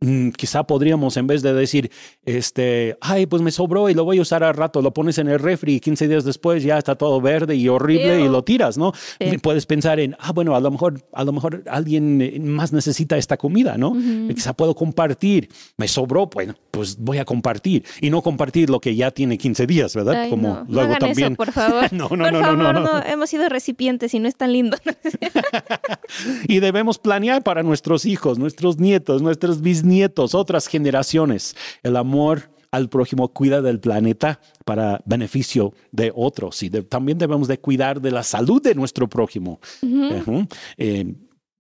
[0.06, 1.90] Mm, quizá podríamos, en vez de decir,
[2.26, 5.28] este, ay, pues me sobró y lo voy a usar al rato, lo pones en
[5.28, 8.78] el refri y 15 días después ya está todo verde y horrible y lo tiras,
[8.78, 8.94] ¿no?
[9.42, 13.18] Puedes pensar en, ah, bueno, a lo mejor, a lo mejor alguien eh, más necesita
[13.18, 13.96] esta comida, ¿no?
[14.34, 15.50] Quizá puedo compartir.
[15.78, 19.66] Me sobró, bueno, pues voy a compartir y no compartir lo que ya tiene 15
[19.66, 20.30] días, ¿verdad?
[20.30, 21.36] Como luego también.
[21.36, 21.92] por favor.
[21.92, 24.78] no, no, no, no, no, Hemos sido recipientes y no es tan lindo.
[26.48, 31.56] y debemos planear para nuestros hijos, nuestros nietos, nuestros bisnietos nietos, otras generaciones.
[31.84, 37.58] El amor al prójimo cuida del planeta para beneficio de otros y también debemos de
[37.58, 39.60] cuidar de la salud de nuestro prójimo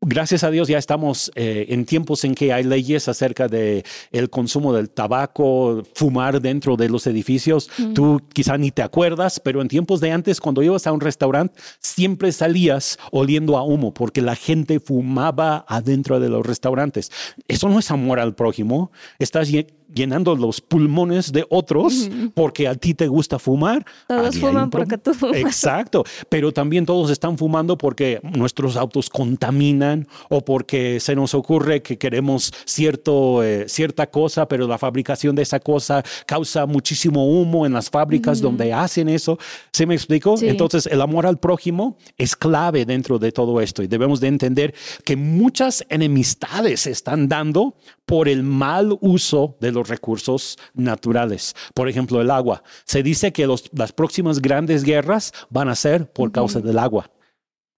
[0.06, 4.30] gracias a Dios ya estamos eh, en tiempos en que hay leyes acerca de el
[4.30, 7.70] consumo del tabaco, fumar dentro de los edificios.
[7.94, 11.60] Tú quizá ni te acuerdas, pero en tiempos de antes, cuando ibas a un restaurante,
[11.80, 17.12] siempre salías oliendo a humo porque la gente fumaba adentro de los restaurantes.
[17.48, 18.92] Eso no es amor al prójimo.
[19.20, 19.50] Estás
[19.94, 23.86] llenando los pulmones de otros porque a ti te gusta fumar.
[24.08, 25.38] Todos fuman porque tú fumas.
[25.38, 31.82] Exacto, pero también todos están fumando porque nuestros autos contaminan o porque se nos ocurre
[31.82, 37.66] que queremos cierto, eh, cierta cosa, pero la fabricación de esa cosa causa muchísimo humo
[37.66, 39.38] en las fábricas donde hacen eso.
[39.72, 40.36] ¿Se me explico?
[40.42, 44.74] Entonces, el amor al prójimo es clave dentro de todo esto y debemos de entender
[45.04, 47.76] que muchas enemistades se están dando
[48.06, 51.56] por el mal uso de los recursos naturales.
[51.74, 52.64] Por ejemplo, el agua.
[52.86, 57.12] Se dice que las próximas grandes guerras van a ser por causa del agua.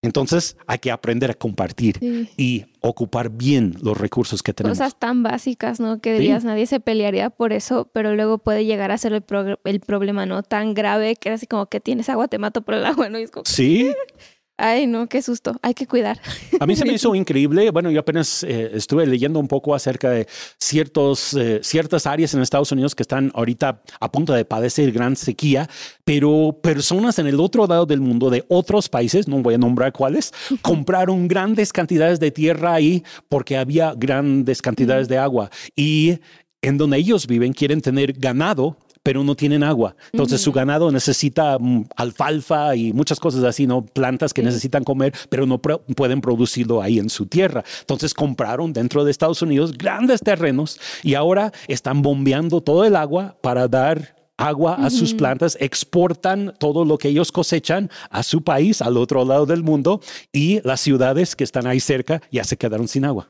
[0.04, 1.98] Entonces hay que aprender a compartir
[2.38, 4.78] y ocupar bien los recursos que tenemos.
[4.78, 6.00] Cosas tan básicas, ¿no?
[6.00, 9.24] Que dirías, nadie se pelearía por eso, pero luego puede llegar a ser el,
[9.66, 10.44] el, problema, ¿no?
[10.44, 13.18] Tan grave que es así como que tienes agua, te mato por el agua, ¿no?
[13.44, 13.92] sí.
[14.58, 15.56] Ay, no, qué susto.
[15.62, 16.20] Hay que cuidar.
[16.60, 17.70] A mí se me hizo increíble.
[17.70, 20.28] Bueno, yo apenas eh, estuve leyendo un poco acerca de
[20.60, 25.16] ciertos, eh, ciertas áreas en Estados Unidos que están ahorita a punto de padecer gran
[25.16, 25.70] sequía,
[26.04, 29.94] pero personas en el otro lado del mundo, de otros países, no voy a nombrar
[29.94, 30.34] cuáles,
[30.64, 35.52] compraron grandes cantidades de tierra ahí porque había grandes cantidades de agua.
[35.76, 36.20] Y
[36.64, 38.78] en donde ellos viven quieren tener ganado
[39.08, 39.96] pero no tienen agua.
[40.12, 43.86] Entonces su ganado necesita mm, alfalfa y muchas cosas así, ¿no?
[43.86, 47.64] Plantas que necesitan comer, pero no pueden producirlo ahí en su tierra.
[47.80, 53.38] Entonces compraron dentro de Estados Unidos grandes terrenos y ahora están bombeando todo el agua
[53.42, 58.82] para dar agua a sus plantas, exportan todo lo que ellos cosechan a su país,
[58.82, 60.02] al otro lado del mundo,
[60.34, 63.30] y las ciudades que están ahí cerca ya se quedaron sin agua.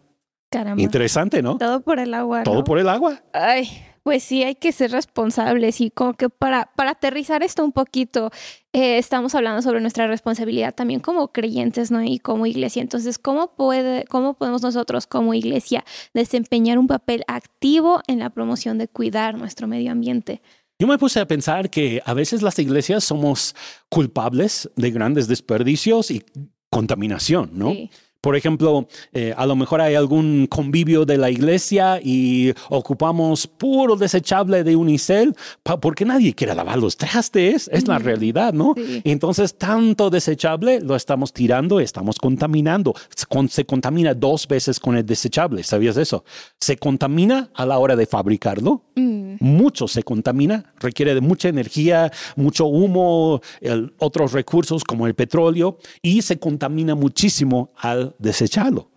[0.49, 0.81] Caramba.
[0.81, 1.59] Interesante, ¿no?
[1.59, 2.41] Todo por el agua.
[2.41, 3.21] Todo por el agua.
[3.31, 3.69] Ay,
[4.07, 8.31] pues sí, hay que ser responsables y como que para, para aterrizar esto un poquito,
[8.71, 12.01] eh, estamos hablando sobre nuestra responsabilidad también como creyentes, ¿no?
[12.01, 12.81] Y como iglesia.
[12.81, 15.83] Entonces, ¿cómo, puede, ¿cómo podemos nosotros como iglesia
[16.13, 20.41] desempeñar un papel activo en la promoción de cuidar nuestro medio ambiente?
[20.79, 23.57] Yo me puse a pensar que a veces las iglesias somos
[23.89, 26.23] culpables de grandes desperdicios y
[26.69, 27.71] contaminación, ¿no?
[27.71, 27.91] Sí.
[28.21, 33.95] Por ejemplo, eh, a lo mejor hay algún convivio de la iglesia y ocupamos puro
[33.95, 35.35] desechable de unicel
[35.81, 38.73] porque nadie quiere lavar los trastes, es la realidad, ¿no?
[39.03, 42.93] Entonces, tanto desechable lo estamos tirando, estamos contaminando.
[43.49, 46.23] Se, contamina dos veces con el desechable, ¿sabías eso?
[46.59, 49.35] Se contamina a la hora de fabricarlo, mm.
[49.39, 53.41] mucho se contamina, requiere de mucha energía, mucho humo,
[53.99, 58.91] otros recursos como el petróleo y se contamina muchísimo al desecharlo.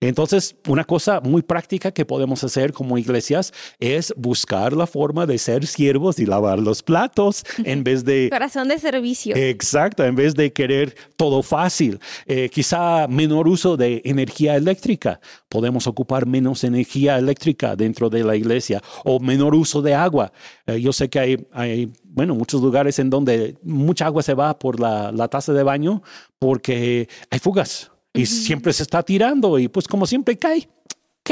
[0.00, 5.38] Entonces, una cosa muy práctica que podemos hacer como iglesias es buscar la forma de
[5.38, 8.28] ser siervos y lavar los platos en vez de...
[8.30, 9.34] Corazón de servicio.
[9.34, 11.98] Exacto, en vez de querer todo fácil.
[12.26, 15.18] Eh, quizá menor uso de energía eléctrica.
[15.48, 20.30] Podemos ocupar menos energía eléctrica dentro de la iglesia o menor uso de agua.
[20.66, 24.58] Eh, yo sé que hay, hay, bueno, muchos lugares en donde mucha agua se va
[24.58, 26.02] por la, la taza de baño
[26.38, 30.68] porque hay fugas y siempre se está tirando y pues como siempre cae.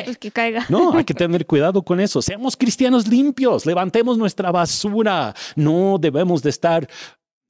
[0.02, 0.66] Pues que caiga.
[0.68, 2.20] No, hay que tener cuidado con eso.
[2.20, 5.34] Seamos cristianos limpios, levantemos nuestra basura.
[5.54, 6.88] No debemos de estar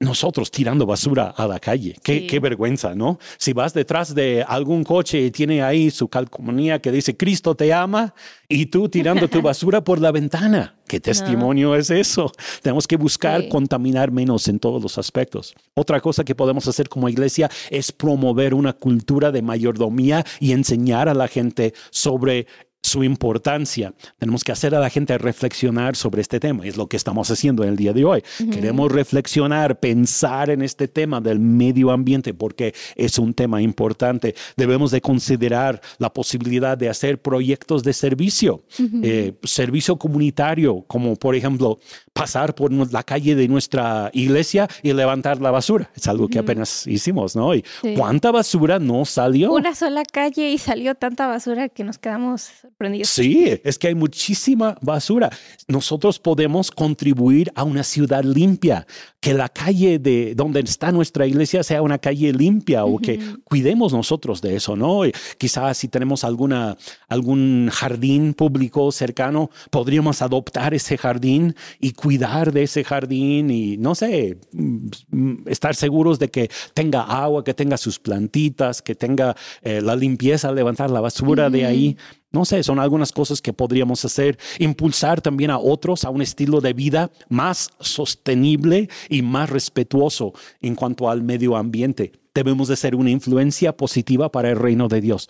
[0.05, 1.95] nosotros tirando basura a la calle.
[2.03, 2.27] Qué, Sí.
[2.27, 3.19] qué vergüenza, ¿no?
[3.37, 7.73] Si vas detrás de algún coche y tiene ahí su calcomanía que dice Cristo te
[7.73, 8.13] ama
[8.47, 10.75] y tú tirando tu basura por la ventana.
[10.87, 12.31] ¿Qué testimonio es eso?
[12.61, 13.49] Tenemos que buscar Sí.
[13.49, 15.55] contaminar menos en todos los aspectos.
[15.73, 21.09] Otra cosa que podemos hacer como iglesia es promover una cultura de mayordomía y enseñar
[21.09, 22.45] a la gente sobre
[22.85, 23.93] su importancia.
[24.19, 26.65] Tenemos que hacer a la gente reflexionar sobre este tema.
[26.65, 28.23] Es lo que estamos haciendo en el día de hoy.
[28.51, 34.35] Queremos reflexionar, pensar en este tema del medio ambiente porque es un tema importante.
[34.55, 38.63] Debemos de considerar la posibilidad de hacer proyectos de servicio,
[39.01, 41.79] eh, servicio comunitario, como por ejemplo
[42.15, 45.91] pasar por la calle de nuestra iglesia y levantar la basura.
[45.93, 47.53] Es algo que apenas hicimos, ¿no?
[47.53, 47.93] Y Sí.
[47.97, 49.51] cuánta basura no salió.
[49.51, 53.09] Una sola calle y salió tanta basura que nos quedamos sorprendidos.
[53.09, 55.29] Sí, es que hay muchísima basura.
[55.67, 58.87] Nosotros podemos contribuir a una ciudad limpia,
[59.19, 63.91] que la calle de donde está nuestra iglesia sea una calle limpia o que cuidemos
[63.91, 65.05] nosotros de eso, ¿no?
[65.05, 66.77] Y quizás si tenemos alguna
[67.09, 73.95] algún jardín público cercano, podríamos adoptar ese jardín y cuidar de ese jardín y no
[73.95, 79.81] sé, mm, estar seguros de que tenga agua, que tenga sus plantitas, que tenga eh,
[79.81, 81.97] la limpieza, levantar la basura de ahí.
[82.31, 84.37] No sé, son algunas cosas que podríamos hacer.
[84.59, 90.75] Impulsar también a otros a un estilo de vida más sostenible y más respetuoso en
[90.75, 92.11] cuanto al medio ambiente.
[92.35, 95.29] Debemos de ser una influencia positiva para el reino de Dios.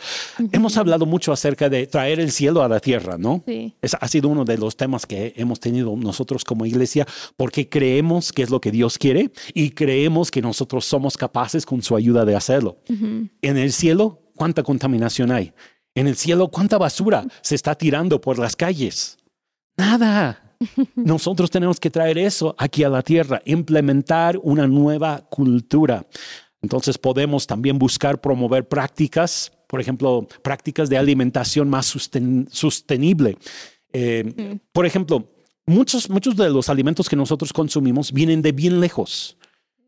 [0.52, 3.44] Hemos hablado mucho acerca de traer el cielo a la tierra, ¿no?
[3.48, 3.76] Sí.
[3.82, 7.06] Ese ha sido uno de los temas que hemos tenido nosotros como iglesia
[7.38, 11.84] porque creemos que es lo que Dios quiere y creemos que nosotros somos capaces con
[11.84, 12.78] su ayuda de hacerlo.
[12.90, 15.54] En el cielo, ¿cuánta contaminación hay?
[15.94, 19.18] En el cielo, ¿cuánta basura se está tirando por las calles?
[19.78, 20.42] Nada.
[20.96, 26.06] Nosotros tenemos que traer eso aquí a la tierra, implementar una nueva cultura.
[26.66, 33.38] Entonces podemos también buscar promover prácticas, por ejemplo, prácticas de alimentación más susten- sostenible.
[33.94, 35.28] Eh, Por ejemplo,
[35.68, 39.38] muchos, muchos de los alimentos que nosotros consumimos vienen de bien lejos,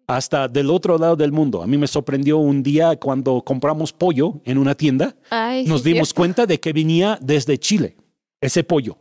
[0.05, 1.63] hasta del otro lado del mundo.
[1.63, 6.09] A mí me sorprendió un día cuando compramos pollo en una tienda, Ay, nos dimos
[6.09, 6.15] cierto.
[6.19, 7.97] cuenta de que venía desde Chile,
[8.39, 8.97] ese pollo.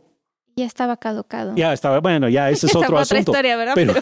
[0.57, 1.55] Ya estaba caducado.
[1.55, 3.31] Ya estaba, bueno, ya ese es otro asunto.
[3.75, 3.93] Pero,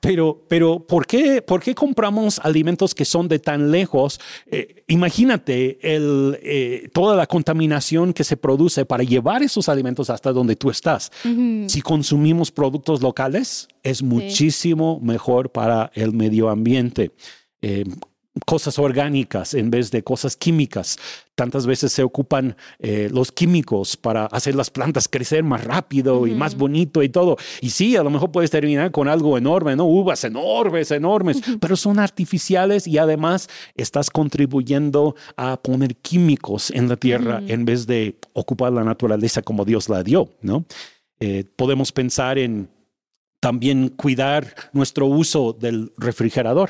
[0.00, 4.18] pero, pero, ¿por qué, por qué compramos alimentos que son de tan lejos?
[4.46, 10.32] Eh, imagínate el, eh, toda la contaminación que se produce para llevar esos alimentos hasta
[10.32, 11.12] donde tú estás.
[11.66, 17.12] Si consumimos productos locales, es muchísimo mejor para el medio ambiente.
[17.60, 17.84] Eh,
[18.46, 20.98] cosas orgánicas en vez de cosas químicas.
[21.40, 26.34] Tantas veces se ocupan eh, los químicos para hacer las plantas crecer más rápido y
[26.34, 27.38] más bonito y todo.
[27.62, 29.86] Y sí, a lo mejor puedes terminar con algo enorme, ¿no?
[29.86, 36.96] Uvas enormes, enormes, pero son artificiales y además estás contribuyendo a poner químicos en la
[36.96, 40.66] tierra en vez de ocupar la naturaleza como Dios la dio, ¿no?
[41.20, 42.68] Eh, podemos pensar en
[43.40, 46.68] también cuidar nuestro uso del refrigerador.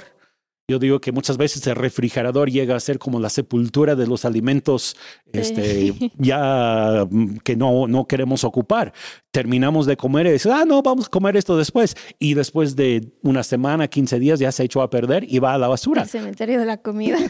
[0.70, 4.24] Yo digo que muchas veces el refrigerador llega a ser como la sepultura de los
[4.24, 4.96] alimentos
[5.32, 8.92] este, ya mm, que no, no queremos ocupar.
[9.32, 11.96] Terminamos de comer y decimos, ah, no, vamos a comer esto después.
[12.20, 15.58] Y después de una semana, 15 días, ya se echó a perder y va a
[15.58, 16.02] la basura.
[16.02, 17.18] El cementerio de la comida.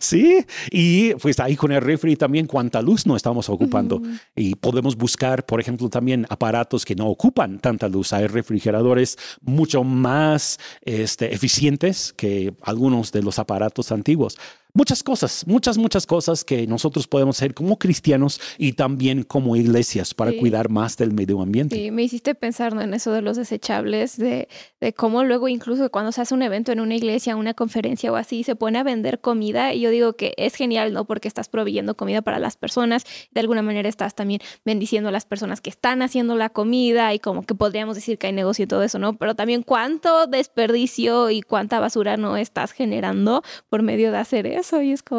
[0.00, 4.02] Sí, y pues ahí con el refri también cuánta luz no estamos ocupando.
[4.34, 8.12] Y podemos buscar, por ejemplo, también aparatos que no ocupan tanta luz.
[8.12, 14.38] Hay refrigeradores mucho más este, eficientes que algunos de los aparatos antiguos.
[14.74, 20.14] Muchas cosas, muchas, muchas cosas que nosotros podemos hacer como cristianos y también como iglesias
[20.14, 20.38] para Sí.
[20.38, 21.76] cuidar más del medio ambiente.
[21.76, 22.80] Sí, me hiciste pensar ¿no?
[22.80, 24.48] en eso de los desechables, de,
[24.80, 28.16] de cómo luego incluso cuando se hace un evento en una iglesia, una conferencia o
[28.16, 31.04] así, se pone a vender comida y yo digo que es genial, ¿no?
[31.04, 35.26] Porque estás proveyendo comida para las personas, de alguna manera estás también bendiciendo a las
[35.26, 38.68] personas que están haciendo la comida y como que podríamos decir que hay negocio y
[38.68, 39.18] todo eso, ¿no?
[39.18, 44.61] Pero también cuánto desperdicio y cuánta basura no estás generando por medio de hacer eso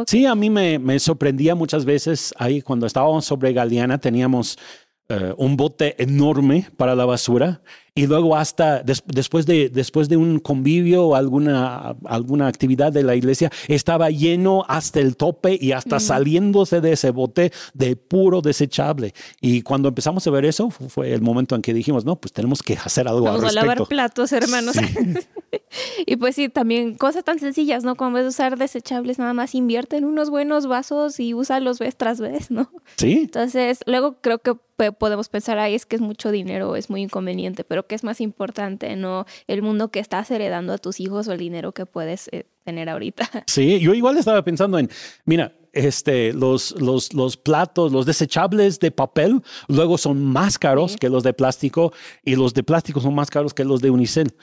[0.08, 4.58] Sí, a mí me, me sorprendía muchas veces ahí cuando estábamos sobre Galeana, teníamos
[5.10, 7.62] eh, un bote enorme para la basura
[7.96, 13.04] y luego hasta des- después, de, después de un convivio o alguna, alguna actividad de
[13.04, 18.42] la iglesia, estaba lleno hasta el tope y hasta saliéndose de ese bote de puro
[18.42, 19.14] desechable.
[19.42, 22.34] Y cuando empezamos a ver eso, fu- fue el momento en que dijimos, no, pues
[22.34, 23.90] tenemos que hacer algo vamos al a lavar respecto.
[23.90, 24.76] platos, hermanos.
[26.06, 27.96] y pues sí, también cosas tan sencillas, ¿no?
[27.96, 32.20] Como de usar desechables, nada más invierte en unos buenos vasos y úsalos vez tras
[32.20, 32.72] vez, ¿no?
[32.98, 33.20] Sí.
[33.24, 34.56] Entonces, luego creo que
[35.00, 38.22] podemos pensar ahí es que es mucho dinero, es muy inconveniente, pero ¿qué es más
[38.22, 39.26] importante, no?
[39.48, 42.90] El mundo que estás heredando a tus hijos o el dinero que puedes eh, tener
[42.90, 43.30] ahorita.
[43.48, 44.90] Sí, yo igual estaba pensando en,
[45.26, 51.10] mira, este, los, los, los platos, los desechables de papel, luego son más caros que
[51.10, 54.34] los de plástico y los de plástico son más caros que los de unicel.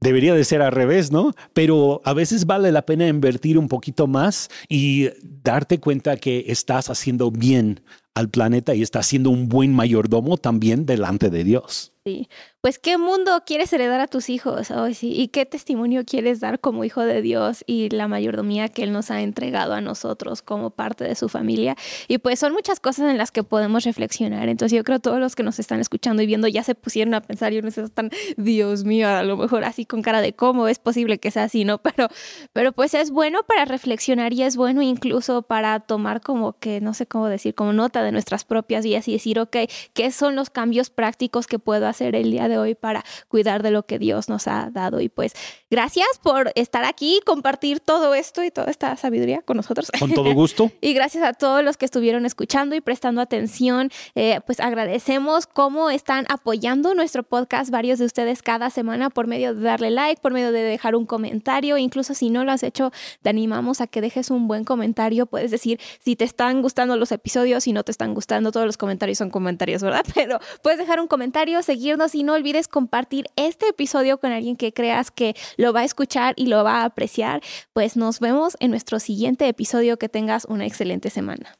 [0.00, 1.32] Debería de ser al revés, ¿no?
[1.54, 5.08] Pero a veces vale la pena invertir un poquito más y
[5.42, 7.80] darte cuenta que estás haciendo bien
[8.14, 11.92] al planeta y estás siendo un buen mayordomo también delante de Dios.
[12.04, 12.28] Sí
[12.60, 14.68] pues qué mundo quieres heredar a tus hijos
[15.00, 19.12] y qué testimonio quieres dar como hijo de Dios y la mayordomía que Él nos
[19.12, 21.76] ha entregado a nosotros como parte de su familia.
[22.08, 24.48] Y pues son muchas cosas en las que podemos reflexionar.
[24.48, 27.20] Entonces yo creo todos los que nos están escuchando y viendo ya se pusieron a
[27.20, 30.66] pensar y uno se están, Dios mío, a lo mejor así con cara de cómo
[30.66, 31.78] es posible que sea así, ¿no?
[31.88, 32.08] Pero,
[32.52, 36.92] pero pues es bueno para reflexionar y es bueno incluso para tomar como que, no
[36.92, 39.56] sé cómo decir, como nota de nuestras propias vidas y decir, ok,
[39.94, 43.70] ¿qué son los cambios prácticos que puedo hacer el día de hoy para cuidar de
[43.70, 45.00] lo que Dios nos ha dado.
[45.00, 45.34] Y pues
[45.70, 49.90] gracias por estar aquí, compartir todo esto y toda esta sabiduría con nosotros.
[49.98, 50.70] Con todo gusto.
[50.80, 53.90] y gracias a todos los que estuvieron escuchando y prestando atención.
[54.14, 59.54] Eh, pues agradecemos cómo están apoyando nuestro podcast varios de ustedes cada semana por medio
[59.54, 61.76] de darle like, por medio de dejar un comentario.
[61.78, 62.92] Incluso si no lo has hecho,
[63.22, 65.26] te animamos a que dejes un buen comentario.
[65.26, 68.76] Puedes decir si te están gustando los episodios, si no te están gustando, todos los
[68.76, 70.04] comentarios son comentarios, ¿verdad?
[70.14, 74.72] Pero puedes dejar un comentario, seguirnos y no olvides compartir este episodio con alguien que
[74.72, 77.42] creas que lo va a escuchar y lo va a apreciar.
[77.72, 79.98] Pues nos vemos en nuestro siguiente episodio.
[79.98, 81.58] Que tengas una excelente semana.